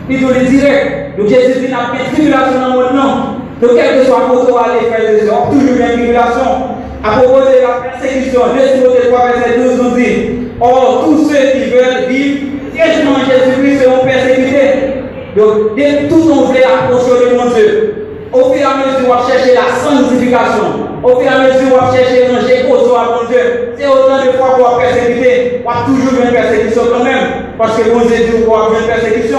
Il 0.08 0.20
doit 0.20 0.32
le 0.38 0.46
direct. 0.46 1.18
Donc 1.18 1.28
Jésus 1.28 1.60
dit, 1.60 1.66
il 1.66 1.70
y 1.70 1.74
a 1.74 2.06
une 2.06 2.14
tribulation 2.14 2.60
dans 2.60 2.68
le 2.68 2.74
monde, 2.74 2.94
non. 2.94 3.12
Donc 3.60 3.70
quel 3.74 3.98
que 3.98 4.06
soit 4.06 4.28
votre 4.30 4.56
aller 4.58 4.86
faire 4.86 5.10
des 5.10 5.28
hommes, 5.28 5.50
toujours 5.50 5.76
une 5.76 5.98
tribulation. 5.98 6.76
À 7.02 7.18
propos 7.18 7.40
de 7.40 7.62
la 7.62 7.90
persécution, 7.90 8.40
2 8.54 8.78
Timothée 8.78 9.08
3, 9.08 9.26
verset 9.34 9.58
12 9.58 9.82
nous 9.82 9.96
dit, 9.96 10.14
Or, 10.60 11.04
tous 11.04 11.28
ceux 11.28 11.58
qui 11.58 11.70
veulent 11.70 12.08
vivre 12.08 12.38
directement 12.72 13.18
Jésus-Christ 13.20 13.82
seront 13.82 14.04
persécutés. 14.04 15.02
Donc, 15.36 15.76
dès 15.76 16.08
tout 16.08 16.30
on 16.32 16.52
veut 16.52 16.64
approcher 16.64 17.30
de 17.30 17.36
mon 17.36 17.50
Dieu, 17.50 18.06
au 18.32 18.52
fur 18.52 18.60
et 18.60 18.64
à 18.64 18.76
mesure, 18.76 19.08
on 19.08 19.14
va 19.14 19.22
chercher 19.28 19.54
la 19.54 19.68
sanctification. 19.76 20.86
Au 21.02 21.20
fur 21.20 21.22
et 21.22 21.28
à 21.28 21.38
mesure, 21.38 21.76
on 21.76 21.86
va 21.86 21.96
chercher 21.96 22.26
ranger 22.26 22.64
autour 22.70 22.98
à 22.98 23.04
mon 23.16 23.28
Dieu. 23.28 23.72
C'est 23.76 23.86
autant 23.86 24.18
de 24.18 24.32
fois 24.32 24.56
qu'on 24.56 24.62
va 24.62 24.78
persécuter, 24.80 25.62
on 25.64 25.68
va 25.70 25.75
toujours 25.86 26.20
une 26.22 26.30
persécution 26.30 26.82
quand 26.92 27.04
même. 27.04 27.54
Parce 27.56 27.78
que 27.78 27.88
mon 27.88 28.04
Dieu 28.04 28.44
va 28.44 28.68
une 28.74 28.86
persécution. 28.86 29.38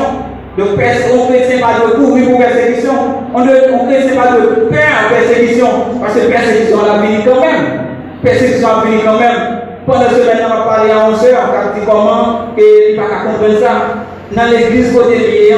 Donc, 0.58 0.70
on 0.74 0.74
ne 0.74 1.28
chrétien 1.28 1.60
pas 1.60 1.86
de 1.86 2.02
courir 2.02 2.30
pour 2.30 2.40
persécution. 2.40 2.94
On 3.36 3.46
ne 3.46 3.52
chrétien 3.86 4.16
pas 4.16 4.32
de 4.34 4.66
peur 4.72 4.98
persécution. 5.12 5.68
Parce 6.02 6.14
que 6.16 6.32
persécution, 6.32 6.78
on 6.82 6.88
la 6.88 7.04
fini 7.04 7.24
quand 7.24 7.42
même. 7.42 7.64
Persécution, 8.24 8.68
on 8.74 8.88
fini 8.88 9.02
quand 9.06 9.20
même. 9.20 9.58
Pendant 9.86 10.10
ce 10.10 10.26
matin, 10.26 10.48
on 10.48 10.58
va 10.58 10.66
parler 10.66 10.92
à 10.92 11.10
11 11.10 11.24
heures, 11.26 11.48
on 11.48 11.86
comment, 11.86 12.40
et 12.58 12.92
il 12.92 12.98
va 12.98 13.04
comprendre 13.04 13.60
ça. 13.60 14.04
Dans 14.36 14.52
l'église 14.52 14.92
côté 14.94 15.18
lié, 15.18 15.56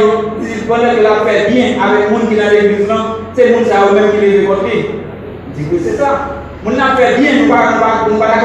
pendant 0.68 0.94
que 0.94 1.02
la 1.02 1.26
fait 1.26 1.50
bien 1.50 1.82
avec 1.82 2.06
le 2.06 2.12
monde 2.12 2.30
qui 2.30 2.36
est 2.36 2.44
dans 2.44 2.52
l'église, 2.52 2.88
c'est 3.34 3.48
le 3.48 3.56
monde 3.56 3.64
qui 3.64 4.20
qui 4.20 4.26
les 4.26 4.46
que 4.46 5.84
c'est 5.84 5.98
ça. 5.98 6.39
Moun 6.62 6.76
n'a 6.76 6.96
fait 6.98 7.16
bien, 7.22 7.32
nous 7.40 7.48
ne 7.48 7.48
pouvons 7.48 8.20
pas 8.20 8.36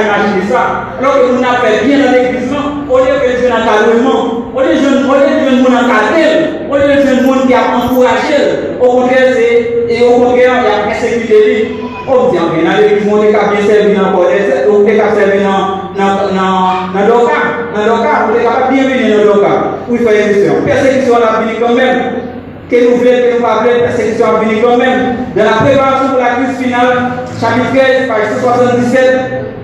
imaginer 0.00 0.48
ça. 0.50 0.88
Alors 0.98 1.20
que 1.20 1.34
nous 1.34 1.40
n'a 1.40 1.60
fait 1.60 1.84
bien 1.84 1.98
dans 1.98 2.12
l'église, 2.12 2.48
au 2.88 2.96
lieu 2.96 3.12
que 3.20 3.40
Dieu 3.40 3.50
encadrement, 3.52 4.48
au 4.56 4.60
lieu 4.60 4.72
de 4.72 4.80
jeunes 4.80 5.04
monde 5.04 5.76
encadré, 5.76 6.64
au 6.70 6.76
lieu 6.76 6.88
de 6.96 7.06
jeunes 7.06 7.26
monde 7.26 7.46
qui 7.46 7.52
a 7.52 7.76
encouragé, 7.76 8.72
au 8.80 8.86
contraire, 8.86 9.34
c'est, 9.34 9.84
et 9.92 10.02
au 10.02 10.12
contraire, 10.18 10.64
il 10.64 10.66
a 10.66 10.88
persécuté 10.88 11.76
On 12.08 12.30
dit, 12.30 12.38
dans 12.38 12.80
l'église, 12.80 13.12
on 13.12 13.22
est 13.22 13.32
bien 13.32 13.66
servi 13.66 13.94
dans 13.94 14.08
le 14.08 14.16
cas, 18.02 18.24
on 18.24 18.34
est 18.34 18.42
capable 18.42 18.72
bien. 18.72 18.84
Oui, 19.90 19.98
faire 19.98 20.12
question. 20.12 20.54
Persécution, 20.64 21.16
la 21.18 21.44
vie 21.44 21.58
quand 21.60 21.74
même 21.74 22.27
que 22.70 22.76
nous 22.76 22.96
voulons, 22.96 23.10
que 23.10 23.34
nous 23.36 23.42
pas 23.42 23.64
persécution 23.64 24.26
à 24.26 24.44
venir 24.44 24.62
quand 24.62 24.76
même. 24.76 25.16
Dans 25.34 25.44
la 25.44 25.52
préparation 25.52 26.08
pour 26.10 26.18
la 26.18 26.34
crise 26.34 26.58
finale, 26.58 27.12
chapitre 27.40 27.70
13, 27.72 28.08
page 28.08 28.40
77, 28.40 29.54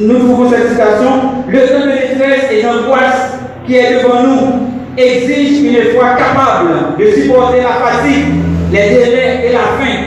nous 0.00 0.18
trouvons 0.18 0.50
cette 0.50 0.70
citation. 0.70 1.44
Le 1.48 1.58
temps 1.60 1.86
de 1.86 1.92
détresse 1.92 2.50
et 2.50 2.62
d'angoisse 2.62 3.38
qui 3.66 3.76
est 3.76 4.02
devant 4.02 4.22
nous 4.22 4.68
exige 4.96 5.62
une 5.62 5.94
foi 5.94 6.16
capable 6.16 6.98
de 6.98 7.06
supporter 7.12 7.58
la 7.58 7.86
fatigue, 7.86 8.26
les 8.72 8.88
délais 8.90 9.44
et 9.46 9.52
la 9.52 9.78
faim. 9.78 9.98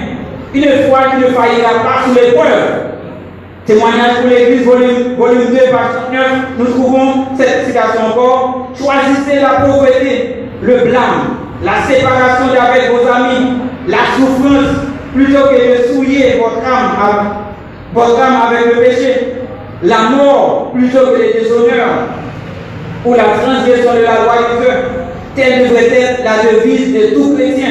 Une 0.54 0.88
foi 0.88 1.00
qui 1.12 1.18
ne 1.18 1.28
faillira 1.28 1.84
pas 1.84 2.06
sous 2.06 2.16
l'épreuve. 2.16 2.86
Témoignage 3.66 4.22
pour 4.22 4.30
l'Église, 4.30 4.64
volume, 4.64 5.16
volume 5.18 5.48
2, 5.50 5.56
page 5.72 6.12
9, 6.12 6.22
nous 6.60 6.66
trouvons 6.66 7.26
cette 7.38 7.66
citation 7.66 8.08
encore. 8.12 8.70
Choisissez 8.78 9.42
la 9.42 9.66
pauvreté, 9.66 10.44
le 10.62 10.78
blâme, 10.78 11.45
la 11.66 11.82
séparation 11.88 12.46
avec 12.62 12.92
vos 12.92 13.10
amis, 13.12 13.58
la 13.88 13.98
souffrance, 14.16 14.86
plutôt 15.14 15.48
que 15.50 15.56
de 15.56 15.94
souiller 15.94 16.40
votre 16.40 16.64
âme, 16.66 16.92
avec 18.48 18.76
le 18.76 18.82
péché, 18.82 19.34
la 19.82 20.10
mort 20.16 20.72
plutôt 20.74 21.08
que 21.08 21.22
le 21.22 21.42
déshonneur, 21.42 21.88
ou 23.04 23.14
la 23.14 23.24
transgression 23.24 23.94
de 23.96 24.04
la 24.04 24.24
loi 24.24 24.36
de 24.38 24.62
Dieu. 24.62 24.74
Telle 25.36 25.68
devrait 25.68 25.88
être 25.88 26.24
la 26.24 26.52
devise 26.52 26.94
de 26.94 27.16
tout 27.16 27.36
chrétien. 27.36 27.68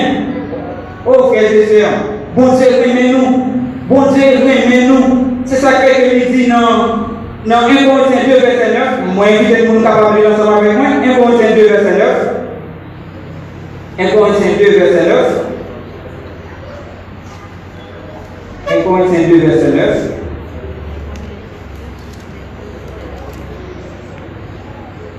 Oh 1.07 1.28
frères 1.28 1.50
et 1.50 1.66
sœurs, 1.66 1.90
bon 2.37 2.57
Dieu, 2.57 2.66
aimez-nous. 2.85 3.46
Bon 3.88 4.12
Dieu, 4.12 4.22
aimez-nous. 4.22 5.38
C'est 5.44 5.57
ça 5.57 5.72
que 5.72 6.33
dit 6.33 6.48
dans, 6.48 7.09
dans 7.46 7.66
1 7.66 7.87
Corinthiens 7.87 8.24
2, 8.26 8.33
verset 8.33 8.74
9. 8.74 9.14
Moi, 9.14 9.26
invite 9.26 9.70
nous 9.70 9.83
capable 9.83 10.20
de 10.20 10.26
ensemble 10.26 10.66
avec 10.66 10.76
moi. 10.78 10.87
1 11.04 11.14
Corinthiens 11.20 11.57
2, 11.57 11.62
verset 11.68 11.98
9. 11.98 12.43
1 13.96 14.09
Corinthiens 14.09 14.59
2, 14.59 14.70
verset 14.76 15.07
9. 15.07 15.46
1 18.68 18.83
Corinthiens 18.83 19.28
2, 19.28 19.38
verset 19.38 19.68
9. 19.68 20.11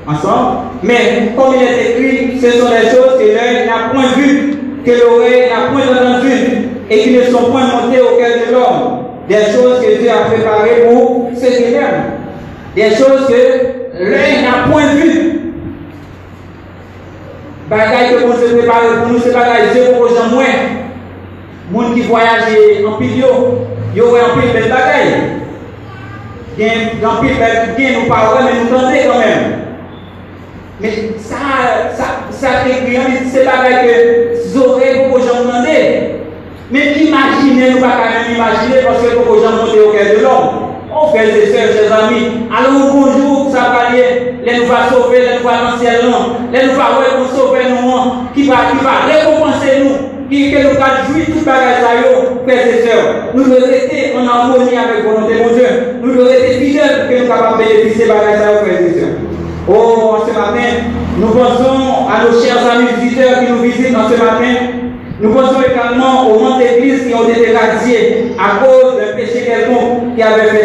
Ensemble. 0.08 0.58
Mais 0.84 1.32
comme 1.38 1.56
il 1.56 1.64
est 1.64 1.92
écrit, 1.92 2.40
ce 2.42 2.52
sont 2.52 2.70
des 2.70 2.90
choses 2.90 3.18
que 3.18 3.24
l'œil 3.24 3.66
n'a 3.66 3.92
point 3.94 4.12
vues, 4.18 4.56
que 4.86 4.92
l'oreille 4.92 5.50
n'a 5.50 5.72
point 5.72 5.84
entendues, 5.84 6.70
et 6.90 7.00
qui 7.00 7.12
ne 7.12 7.24
sont 7.24 7.50
point 7.52 7.68
montées 7.68 8.02
au 8.02 8.18
cœur 8.18 8.46
de 8.46 8.54
l'homme. 8.54 9.06
Des 9.30 9.54
choses 9.54 9.80
que 9.82 10.02
Dieu 10.02 10.10
a 10.12 10.30
préparées 10.30 10.84
pour 10.90 11.32
ceux 11.34 11.48
qui 11.48 11.72
l'aiment. 11.72 12.12
Des 12.76 12.90
choses 12.90 13.26
que 13.30 14.04
l'œil 14.04 14.44
n'a 14.44 14.70
point 14.70 14.94
vues 14.96 15.25
bagaille 17.70 18.16
que 18.16 18.26
vous 18.26 18.34
se 18.34 18.54
prépare 18.54 18.82
pour 19.04 19.12
nous, 19.12 19.20
c'est 19.20 19.34
bagaille 19.34 19.70
Dieu 19.74 19.84
pour 19.94 20.04
aux 20.04 20.10
gens 20.10 20.30
moins. 20.32 20.46
gens 21.72 21.94
qui 21.94 22.02
voyagent 22.02 22.58
en 22.88 22.98
pile, 22.98 23.18
yo 23.96 24.12
ouais 24.12 24.22
en 24.22 24.40
pile 24.40 24.54
belle 24.54 24.70
bagaille. 24.70 25.14
Gen 26.58 27.06
en 27.06 27.22
pile 27.22 27.38
belle 27.38 28.02
nous 28.02 28.10
parlons 28.10 28.46
mais 28.46 28.60
nous 28.62 28.70
tentons 28.70 29.12
quand 29.12 29.20
même. 29.20 29.62
Mais 30.80 30.92
ça 31.18 31.92
ça 31.96 32.06
ça 32.30 32.48
écrit 32.68 32.98
c'est 33.32 33.46
bagaille 33.46 33.88
que 33.88 34.60
oreilles 34.60 35.10
pour 35.10 35.18
aux 35.18 35.22
gens 35.22 35.42
demander. 35.42 36.16
Mais 36.72 36.94
imaginez 36.94 37.72
nous 37.72 37.80
pas 37.80 37.98
même 37.98 38.36
imaginer 38.36 38.82
parce 38.86 39.02
que 39.04 39.16
pour 39.16 39.38
aux 39.38 39.42
gens 39.42 39.52
monter 39.52 39.80
au 39.80 39.92
cœur 39.92 40.18
de 40.18 40.24
l'homme. 40.24 40.65
Frères 41.10 41.36
et 41.36 41.48
sœurs, 41.48 41.74
chers 41.74 41.94
amis, 41.94 42.48
allons 42.52 42.92
bonjour, 42.94 43.50
ça 43.52 43.72
va 43.72 43.90
aller, 43.90 44.36
les 44.44 44.58
nous 44.58 44.66
va 44.66 44.90
sauver, 44.90 45.20
les 45.20 45.38
nous 45.38 45.48
va 45.48 45.54
dans 45.58 45.72
le 45.76 45.80
ciel, 45.80 46.02
les 46.52 46.68
nous 46.68 46.74
va 46.74 46.86
pour 47.18 47.30
sauver 47.30 47.62
nous, 47.70 48.34
qui 48.34 48.44
va, 48.48 48.56
qui 48.72 48.84
va 48.84 49.06
récompenser 49.08 49.84
nous, 49.84 50.30
qui 50.30 50.52
que 50.52 50.58
nous 50.58 50.80
va 50.80 51.06
jouir 51.08 51.26
tout 51.28 51.46
bagage 51.46 51.84
à 51.84 52.44
frères 52.44 52.68
et 52.68 52.88
sœurs. 52.88 53.32
Nous 53.34 53.44
devons 53.44 53.66
rester 53.66 54.14
en 54.18 54.28
harmonie 54.28 54.78
avec 54.78 55.06
volonté 55.06 55.36
mon 55.36 55.54
Dieu. 55.54 55.68
Nous 56.02 56.14
devons 56.14 56.30
rester 56.30 56.66
fidèles 56.66 57.08
que 57.10 57.22
nous 57.22 57.28
capables 57.28 57.60
de 57.60 57.64
bénéficier 57.64 58.06
de 58.06 58.12
bagage 58.12 58.42
à 58.42 58.64
frères 58.64 58.82
et 58.82 59.00
sœurs. 59.00 59.16
Oh, 59.68 60.18
ce 60.28 60.34
matin, 60.34 60.92
nous 61.18 61.28
pensons 61.28 62.08
à 62.10 62.24
nos 62.26 62.42
chers 62.42 62.70
amis 62.70 62.88
visiteurs 63.02 63.40
qui 63.40 63.52
nous 63.52 63.60
visitent 63.60 63.94
dans 63.94 64.10
ce 64.10 64.18
matin. 64.22 64.84
Nous 65.22 65.34
pensons 65.34 65.62
également 65.62 66.30
aux 66.30 66.40
membres 66.40 66.60
d'église 66.60 67.08
qui 67.08 67.14
ont 67.16 67.28
été 67.28 67.56
radiés 67.56 68.34
à 68.38 68.64
cause 68.64 68.98
d'un 69.00 69.16
péché 69.16 69.46
quelconque 69.46 70.16
qui 70.16 70.22
avait 70.22 70.50
fait. 70.50 70.65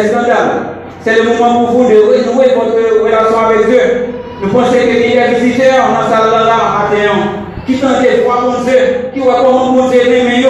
C'est 1.03 1.15
le 1.15 1.23
moment 1.23 1.65
pour 1.65 1.71
vous 1.71 1.89
de 1.89 1.95
renouer 1.95 2.53
votre 2.53 3.03
relation 3.03 3.39
avec 3.47 3.67
Dieu. 3.67 3.81
Nous 4.41 4.49
pensons 4.49 4.73
a 4.73 4.75
des 4.75 5.35
visiteurs 5.39 5.87
dans 5.87 6.03
cette 6.03 6.11
salle-là 6.11 6.45
matin 6.45 7.41
qui 7.65 7.77
tentent 7.77 8.01
de 8.01 8.23
voir 8.23 8.41
mon 8.41 8.63
Dieu, 8.63 9.09
qui 9.13 9.19
voient 9.19 9.41
comment 9.43 9.71
mon 9.71 9.89
Dieu 9.89 9.99
aime 9.99 10.43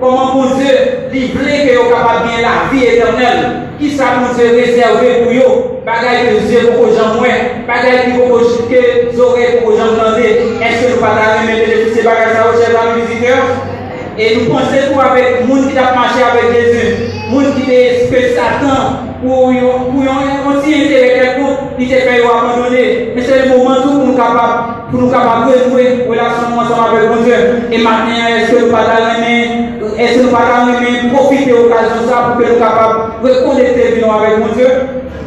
comment 0.00 0.34
mon 0.34 0.54
Dieu 0.56 1.00
li 1.12 1.26
vle 1.34 1.56
ke 1.66 1.74
yo 1.74 1.88
kapab 1.90 2.24
bien 2.24 2.40
la 2.44 2.70
vi 2.70 2.86
eternel, 2.86 3.40
ki 3.80 3.90
sa 3.96 4.12
moun 4.20 4.32
se 4.36 4.46
rezerve 4.54 5.10
pou 5.24 5.34
yo, 5.34 5.48
bagay 5.84 6.22
ke 6.28 6.44
zye 6.46 6.62
pou 6.68 6.86
ko 6.86 6.94
jan 6.94 7.18
mwen, 7.18 7.64
bagay 7.68 8.04
ki 8.04 8.14
pou 8.14 8.30
ko 8.30 8.38
chike 8.46 9.10
zore 9.18 9.48
pou 9.58 9.72
ko 9.72 9.76
jan 9.80 9.96
blande, 9.98 10.30
eske 10.62 10.92
nou 10.92 11.02
pata 11.02 11.34
reme 11.34 11.58
benefise 11.58 12.06
bagay 12.06 12.32
sa 12.32 12.46
yo 12.46 12.56
chè 12.56 12.72
dan 12.72 12.94
viziteur? 13.00 13.52
E 14.20 14.30
nou 14.36 14.54
pense 14.54 14.86
pou 14.88 15.02
avek 15.02 15.44
moun 15.48 15.66
ki 15.68 15.76
tap 15.76 15.96
manche 15.98 16.24
avek 16.24 16.54
Jezu, 16.54 17.12
moun 17.32 17.52
ki 17.58 17.66
te 17.66 17.80
espe 17.90 18.24
satan, 18.38 19.09
pou 19.22 19.52
yon 19.54 19.90
konti 20.44 20.76
entere 20.76 21.10
kekou, 21.16 21.72
li 21.78 21.90
te 21.90 22.04
fè 22.06 22.20
yo 22.20 22.30
abandone, 22.34 22.84
men 23.16 23.26
se 23.26 23.42
le 23.42 23.50
mouman 23.50 23.82
tou 23.82 23.98
pou 23.98 24.10
nou 24.10 24.20
kapab, 24.20 24.78
pou 24.90 25.02
nou 25.02 25.12
kapab 25.12 25.48
kwenjouwe, 25.48 25.88
pou 26.06 26.18
la 26.18 26.30
son 26.36 26.54
mouman 26.54 26.70
sa 26.70 26.80
mabek 26.84 27.10
moun 27.10 27.26
Dieu, 27.28 27.42
e 27.70 27.84
maten 27.84 28.24
eske 28.38 28.64
nou 28.64 28.72
pata 28.74 29.02
reme, 29.04 29.78
Est-ce 30.00 30.18
que 30.18 30.22
nous 30.22 30.30
pouvons 30.30 31.14
profiter 31.14 31.50
de 31.50 31.56
l'occasion 31.56 32.08
ça 32.08 32.32
pour 32.32 32.40
que 32.40 32.50
nous 32.50 32.58
capables 32.58 33.20
de 33.22 33.28
reconnecter 33.28 34.00
avec 34.00 34.38
mon 34.38 34.54
Dieu 34.54 34.66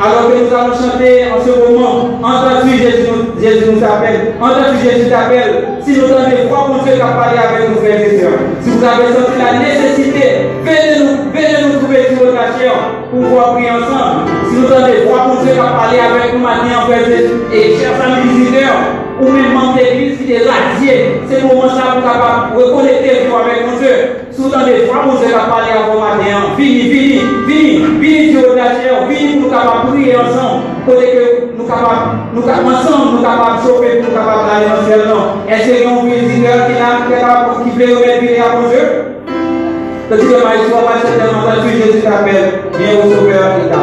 Alors 0.02 0.26
que 0.26 0.34
nous 0.34 0.50
allons 0.50 0.74
chanter 0.74 1.26
en 1.30 1.38
ce 1.38 1.54
moment, 1.54 2.18
entendu 2.24 2.78
Jésus, 2.78 3.06
Jésus 3.40 3.66
nous 3.70 3.84
appelle, 3.84 4.34
entendu 4.42 4.82
Jésus 4.82 5.10
t'appelle. 5.10 5.78
Si 5.86 5.92
nous 5.92 6.08
des 6.08 6.50
voix, 6.50 6.70
mon 6.70 6.82
Dieu 6.82 6.94
qui 6.96 7.02
a 7.02 7.14
parlé 7.14 7.38
avec 7.38 7.70
nos 7.70 7.82
frères 7.86 8.02
et 8.02 8.18
sœurs. 8.18 8.42
Si 8.62 8.72
vous 8.72 8.84
avez 8.84 9.14
senti 9.14 9.38
la 9.38 9.62
nécessité, 9.62 10.50
venez 10.66 11.06
nous, 11.06 11.30
venez 11.30 11.62
nous 11.62 11.80
trouver 11.80 12.13
chair 12.58 12.74
pour 13.10 13.22
pouvoir 13.22 13.54
prier 13.54 13.72
ensemble. 13.72 14.30
Si 14.50 14.56
nous 14.58 14.72
avons 14.72 14.88
des 14.88 15.06
voix, 15.06 15.28
mon 15.28 15.42
Dieu 15.44 15.54
qui 15.54 15.60
a 15.60 15.74
parlé 15.74 15.98
avec 16.00 16.34
nous 16.34 16.40
maintenant, 16.40 16.86
frères 16.88 17.08
et 17.08 17.78
chers 17.78 17.98
amis 18.02 18.30
visiteurs, 18.30 19.04
ou 19.22 19.32
même 19.32 19.54
membre 19.54 19.78
d'église 19.78 20.18
qui 20.18 20.34
est 20.34 20.44
radié, 20.44 21.22
c'est 21.30 21.42
le 21.42 21.48
moment 21.48 21.70
ça 21.70 21.94
pour 21.94 22.04
capable 22.04 22.58
reconnecter 22.58 23.30
avec 23.30 23.68
mon 23.70 23.78
Dieu. 23.78 23.96
Sous 24.32 24.50
dans 24.50 24.66
des 24.66 24.90
fois, 24.90 25.06
mon 25.06 25.16
Dieu 25.16 25.30
a 25.36 25.46
parlé 25.46 25.72
à 25.72 25.94
vos 25.94 26.00
matins. 26.02 26.58
Fini, 26.58 26.90
fini, 26.90 27.22
fini, 27.48 27.86
fini 28.02 28.34
sur 28.34 28.56
la 28.56 28.74
chair, 28.74 29.06
fini 29.08 29.34
pour 29.34 29.42
nous 29.44 29.50
capables 29.50 29.94
prier 29.94 30.18
ensemble. 30.18 30.66
Pour 30.86 30.96
que 30.96 31.54
nous 31.56 31.66
capables, 31.66 32.34
nous 32.34 32.42
nous 32.42 33.22
capables 33.22 33.62
de 33.62 33.68
sauver, 33.68 34.02
nous 34.02 34.12
capables 34.12 34.50
d'aller. 34.50 34.74
Est-ce 35.50 35.64
qu'il 35.70 35.84
y 35.84 35.86
a 35.86 35.90
un 35.90 36.04
visiteur 36.04 36.66
qui 36.68 36.74
qui 37.70 38.40
à 38.42 38.56
mon 38.56 38.68
Dieu? 38.70 39.13
Le 40.14 40.20
Dieu 40.20 40.38
m'a 40.44 40.58
dit, 40.58 40.70
soit 40.70 40.86
pas 40.86 41.02
certainement 41.02 41.42
entendu, 41.42 41.70
Jésus 41.74 42.04
t'appelle, 42.04 42.70
viens 42.78 43.00
au 43.00 43.10
sauveur 43.10 43.58
qui 43.58 43.66
t'a. 43.66 43.82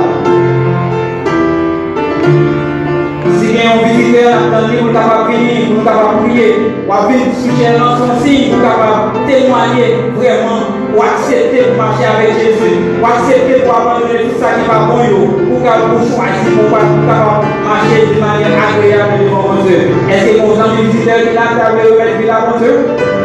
Si 3.40 3.46
gen 3.50 3.66
yon 3.66 3.82
visiteur 3.82 4.36
attendi 4.38 4.76
pou 4.78 4.94
kapap 4.94 5.26
vini, 5.26 5.74
pou 5.74 5.82
kapap 5.82 6.20
priye, 6.22 6.46
wap 6.86 7.10
vin 7.10 7.34
suje 7.34 7.72
lan 7.74 7.98
son 7.98 8.22
sin 8.22 8.52
pou 8.52 8.62
kapap 8.62 9.18
témoigner 9.26 9.98
vraiment 10.14 10.70
ou 10.94 11.02
accepter 11.02 11.66
pour 11.66 11.82
marcher 11.82 12.06
avec 12.06 12.38
Jésus, 12.38 12.78
ou 12.78 13.06
accepter 13.10 13.66
pour 13.66 13.74
abandonner 13.74 14.30
tout 14.30 14.38
ça 14.38 14.54
qui 14.54 14.70
va 14.70 14.86
bon 14.86 15.02
pour 15.50 15.58
vous 15.58 16.06
choisir 16.14 16.50
pour 16.54 16.78
capable 16.78 17.50
marcher 17.66 18.06
de 18.06 18.20
manière 18.22 18.54
agréable 18.54 19.26
devant 19.26 19.58
Dieu. 19.66 19.98
Est-ce 20.06 20.38
que 20.38 20.62
ami 20.62 20.94
visiteur 20.94 21.26
qui 21.26 21.34
là, 21.34 21.58
là, 21.58 22.38
mon 22.46 22.58
Dieu? 22.62 23.18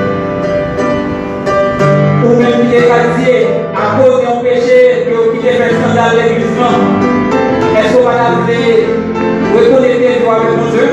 Qui 2.75 2.81
à 2.81 3.95
cause 3.97 4.21
d'un 4.21 4.43
péché 4.43 5.07
qui 5.07 5.47
est 5.47 5.51
fait 5.53 5.75
scandale 5.75 6.17
l'église, 6.17 6.47
est-ce 7.77 7.95
qu'on 7.95 8.03
va 8.03 8.11
l'appeler 8.15 8.87
reconnecter 9.55 10.21
toi 10.21 10.35
avec 10.35 10.57
mon 10.57 10.69
Dieu? 10.69 10.87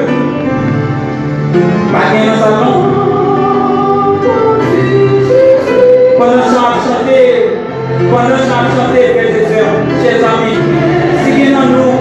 Pas 1.90 2.06
bien 2.12 2.24
dans 2.30 2.38
sa 2.40 2.50
langue. 2.50 2.86
Pendant 6.18 6.34
que 6.34 6.44
je 6.46 6.52
chanter, 6.86 7.26
pendant 8.12 8.28
que 8.28 8.36
je 8.38 8.46
chanter, 8.78 9.04
frères 9.14 9.36
et 9.36 9.46
sœurs, 9.50 9.74
chers 10.04 10.22
amis, 10.22 10.58
si 11.24 11.30
bien 11.32 11.50
dans 11.50 11.66
nous, 11.66 11.94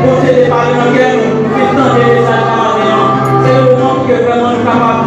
conseil 0.00 0.44
de 0.44 0.48
parler 0.48 0.72
dans 0.80 0.88
nous, 0.88 1.44
messages 1.52 2.40
à 2.40 2.56
matin, 2.56 3.00
c'est 3.44 3.54
le 3.54 3.64
moment 3.76 3.96
que 4.08 4.14
vraiment 4.24 4.48
nous 4.48 4.56
sommes 4.56 4.64
capables 4.64 5.03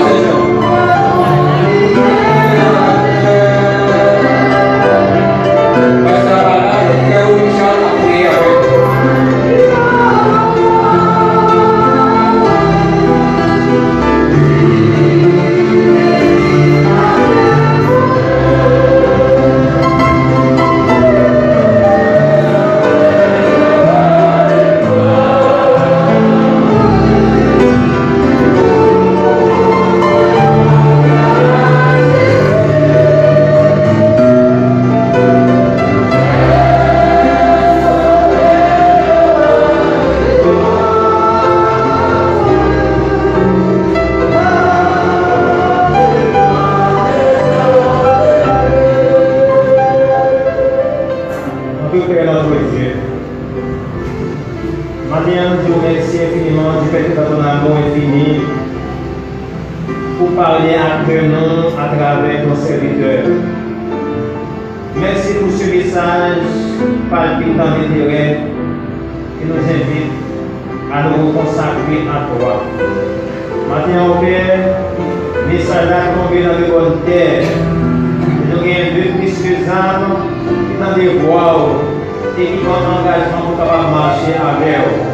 Amém. 0.00 0.39
peut 51.90 52.02
faire 52.02 52.24
l'entrée 52.24 52.62
de 52.62 52.78
Dieu. 52.78 52.92
Maintenant, 55.10 55.58
je 55.66 55.72
vous 55.72 55.80
remercie 55.80 56.18
infiniment 56.22 56.82
du 56.82 56.88
fait 56.90 57.02
que 57.02 57.16
ton 57.16 57.42
amour 57.42 57.78
infini 57.78 58.42
pour 60.18 60.30
parler 60.36 60.74
à 60.74 61.02
nous 61.04 61.66
à 61.76 61.96
travers 61.96 62.44
ton 62.44 62.54
serviteur. 62.54 63.24
Merci 65.00 65.34
pour 65.34 65.50
ce 65.50 65.64
message 65.64 66.38
palpitant 67.10 67.70
d'intérêt 67.74 68.38
qui 69.38 69.46
nous 69.46 69.54
invite 69.54 70.12
à 70.92 71.02
nous 71.08 71.32
consacrer 71.32 72.06
à 72.06 72.38
toi. 72.38 72.62
Maintenant, 73.68 74.20
Père, 74.20 74.58
message 75.50 75.90
là 75.90 76.00
tombé 76.14 76.42
dans 76.42 76.58
de 76.60 76.70
bonnes. 76.70 77.00
Nous 78.46 78.58
avons 78.58 78.94
deux 78.94 79.18
puisque 79.18 79.68
âmes 79.68 80.29
qui 80.80 80.86
sont 80.86 80.96
des 80.96 81.18
voix 81.20 81.76
et 82.38 82.44
qui 82.44 82.64
ont 82.64 82.72
un 82.72 83.00
engagement 83.00 83.52
pour 83.52 83.56
pouvoir 83.60 83.90
marcher 83.92 84.32
avec 84.32 84.80
eux. 84.80 85.10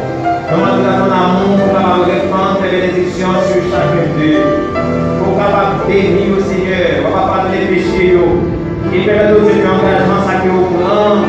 Nous 0.47 0.63
demandons 0.63 0.95
ton 0.95 1.11
amour 1.11 1.59
pour 1.59 1.67
pouvoir 1.67 2.07
répandre 2.07 2.59
tes 2.63 2.71
bénédictions 2.71 3.35
sur 3.43 3.61
chacun 3.67 4.07
d'eux. 4.15 4.71
Pour 5.19 5.33
pouvoir 5.35 5.83
bénir 5.87 6.37
au 6.37 6.41
Seigneur, 6.41 7.03
pour 7.03 7.11
pouvoir 7.11 7.27
pardonner 7.27 7.59
les 7.59 7.75
péchés. 7.75 8.15
Et 8.87 9.03
permettre 9.03 9.35
aux 9.35 9.43
Dieu 9.43 9.59
d'engagement 9.59 10.23
sacré 10.23 10.47
au 10.47 10.71
grand, 10.71 11.27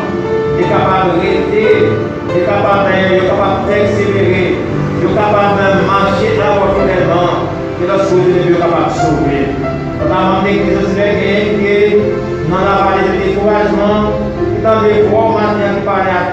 est 0.62 0.70
capable 0.70 1.18
de 1.18 1.27
rester, 1.27 1.90
est 2.31 2.46
capable 2.46 2.87
de 2.87 3.27
capable 3.27 3.66
d'excélérer, 3.66 4.55
est 4.55 5.14
capable 5.18 5.59
de 5.59 5.83
marcher 5.83 6.38
là 6.38 6.55
où 6.55 6.70
fidèlement, 6.79 7.51
et 7.83 7.87
lorsque 7.90 8.14
Dieu 8.14 8.55
est 8.55 8.62
capable 8.62 8.87
de 8.87 8.98
sauver. 9.03 9.42
Notamment 9.98 10.46
l'église 10.46 10.79
aussi 10.79 10.94
qui 10.94 11.66
est 11.66 11.98
dans 12.48 12.62
la 12.62 12.77
vallée 12.81 13.11
de 13.11 13.14
découragement, 13.27 13.98
qui 14.09 14.27
dans 14.62 14.83
les 14.83 15.09
gros 15.09 15.33
matins 15.33 15.79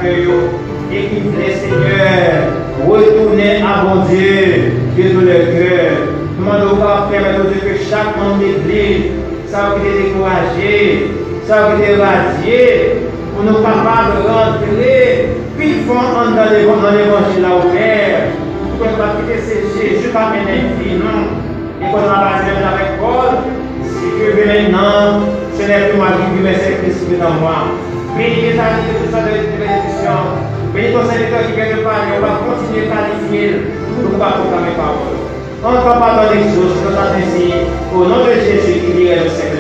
Dieu, 0.02 0.52
et 0.92 1.08
qui 1.08 1.22
voulait 1.22 1.56
Seigneur 1.56 2.66
retourner 2.88 3.62
à 3.62 3.84
bon 3.84 4.06
Dieu 4.06 4.74
de 4.98 5.04
tout 5.10 5.22
le 5.22 5.28
cœur. 5.28 5.92
Demandons 6.38 6.78
permettre 7.10 7.42
au 7.42 7.50
Dieu 7.50 7.62
que 7.62 7.78
chaque 7.90 8.18
membre 8.18 8.40
d'église 8.40 9.12
ça 9.48 9.76
qui 9.76 9.88
est 9.88 10.04
découragé, 10.04 11.12
ça 11.48 11.72
qui 11.76 11.84
est 11.84 11.96
radié, 11.96 13.08
pour 13.34 13.46
nous 13.46 13.60
capables 13.64 14.20
de 14.20 14.28
rentrer 14.28 15.30
vivant 15.58 16.12
dans 16.36 16.52
l'évangile 16.52 17.42
là 17.42 17.56
au 17.56 17.70
Père, 17.70 18.36
pour 18.62 18.88
qu'on 18.88 18.98
va 18.98 19.16
quitter 19.16 19.40
ce 19.40 19.80
Jésus 19.80 20.10
pas 20.10 20.32
mener 20.32 20.76
vie, 20.80 20.96
non. 20.96 21.40
Et 21.82 21.92
qu'on 21.92 22.02
va 22.02 22.20
passer 22.20 22.52
avec 22.52 23.00
Paul, 23.00 23.38
si 23.84 24.06
Dieu 24.18 24.36
veut 24.36 24.48
maintenant, 24.48 25.28
ce 25.54 25.68
n'est 25.68 25.90
plus 25.90 25.98
moi 25.98 26.08
qui 26.08 26.38
vis, 26.38 26.44
mais 26.44 26.56
c'est 26.56 26.82
Christ 26.82 27.08
qui 27.08 27.14
est 27.14 27.18
dans 27.18 27.40
moi. 27.40 27.72
Bénis 28.16 28.48
les 28.48 28.56
amis 28.56 28.96
de 28.96 29.12
ça 29.12 29.20
de 29.28 29.60
bénédiction. 29.60 30.40
Bénis 30.74 30.94
ton 30.94 31.04
serviteur 31.04 31.48
qui 31.48 31.52
vient 31.52 31.76
de 31.76 31.84
parler, 31.84 32.16
on 32.16 32.22
va 32.24 32.40
continuer 32.48 32.88
à 32.88 33.12
qualifier 33.12 33.76
pour 33.92 34.18
pas 34.18 34.40
proclamer 34.40 34.72
parole. 34.80 35.20
On 35.60 35.72
ne 35.72 35.84
va 35.84 36.00
pas 36.00 36.24
dans 36.24 36.32
les 36.32 36.48
choses, 36.48 36.80
nous 36.80 36.96
ainsi, 36.96 37.52
au 37.94 38.06
nom 38.06 38.24
de 38.24 38.32
Jésus 38.40 38.80
qui 38.86 38.92
vit 38.96 39.10
le 39.20 39.28
siècle 39.28 39.55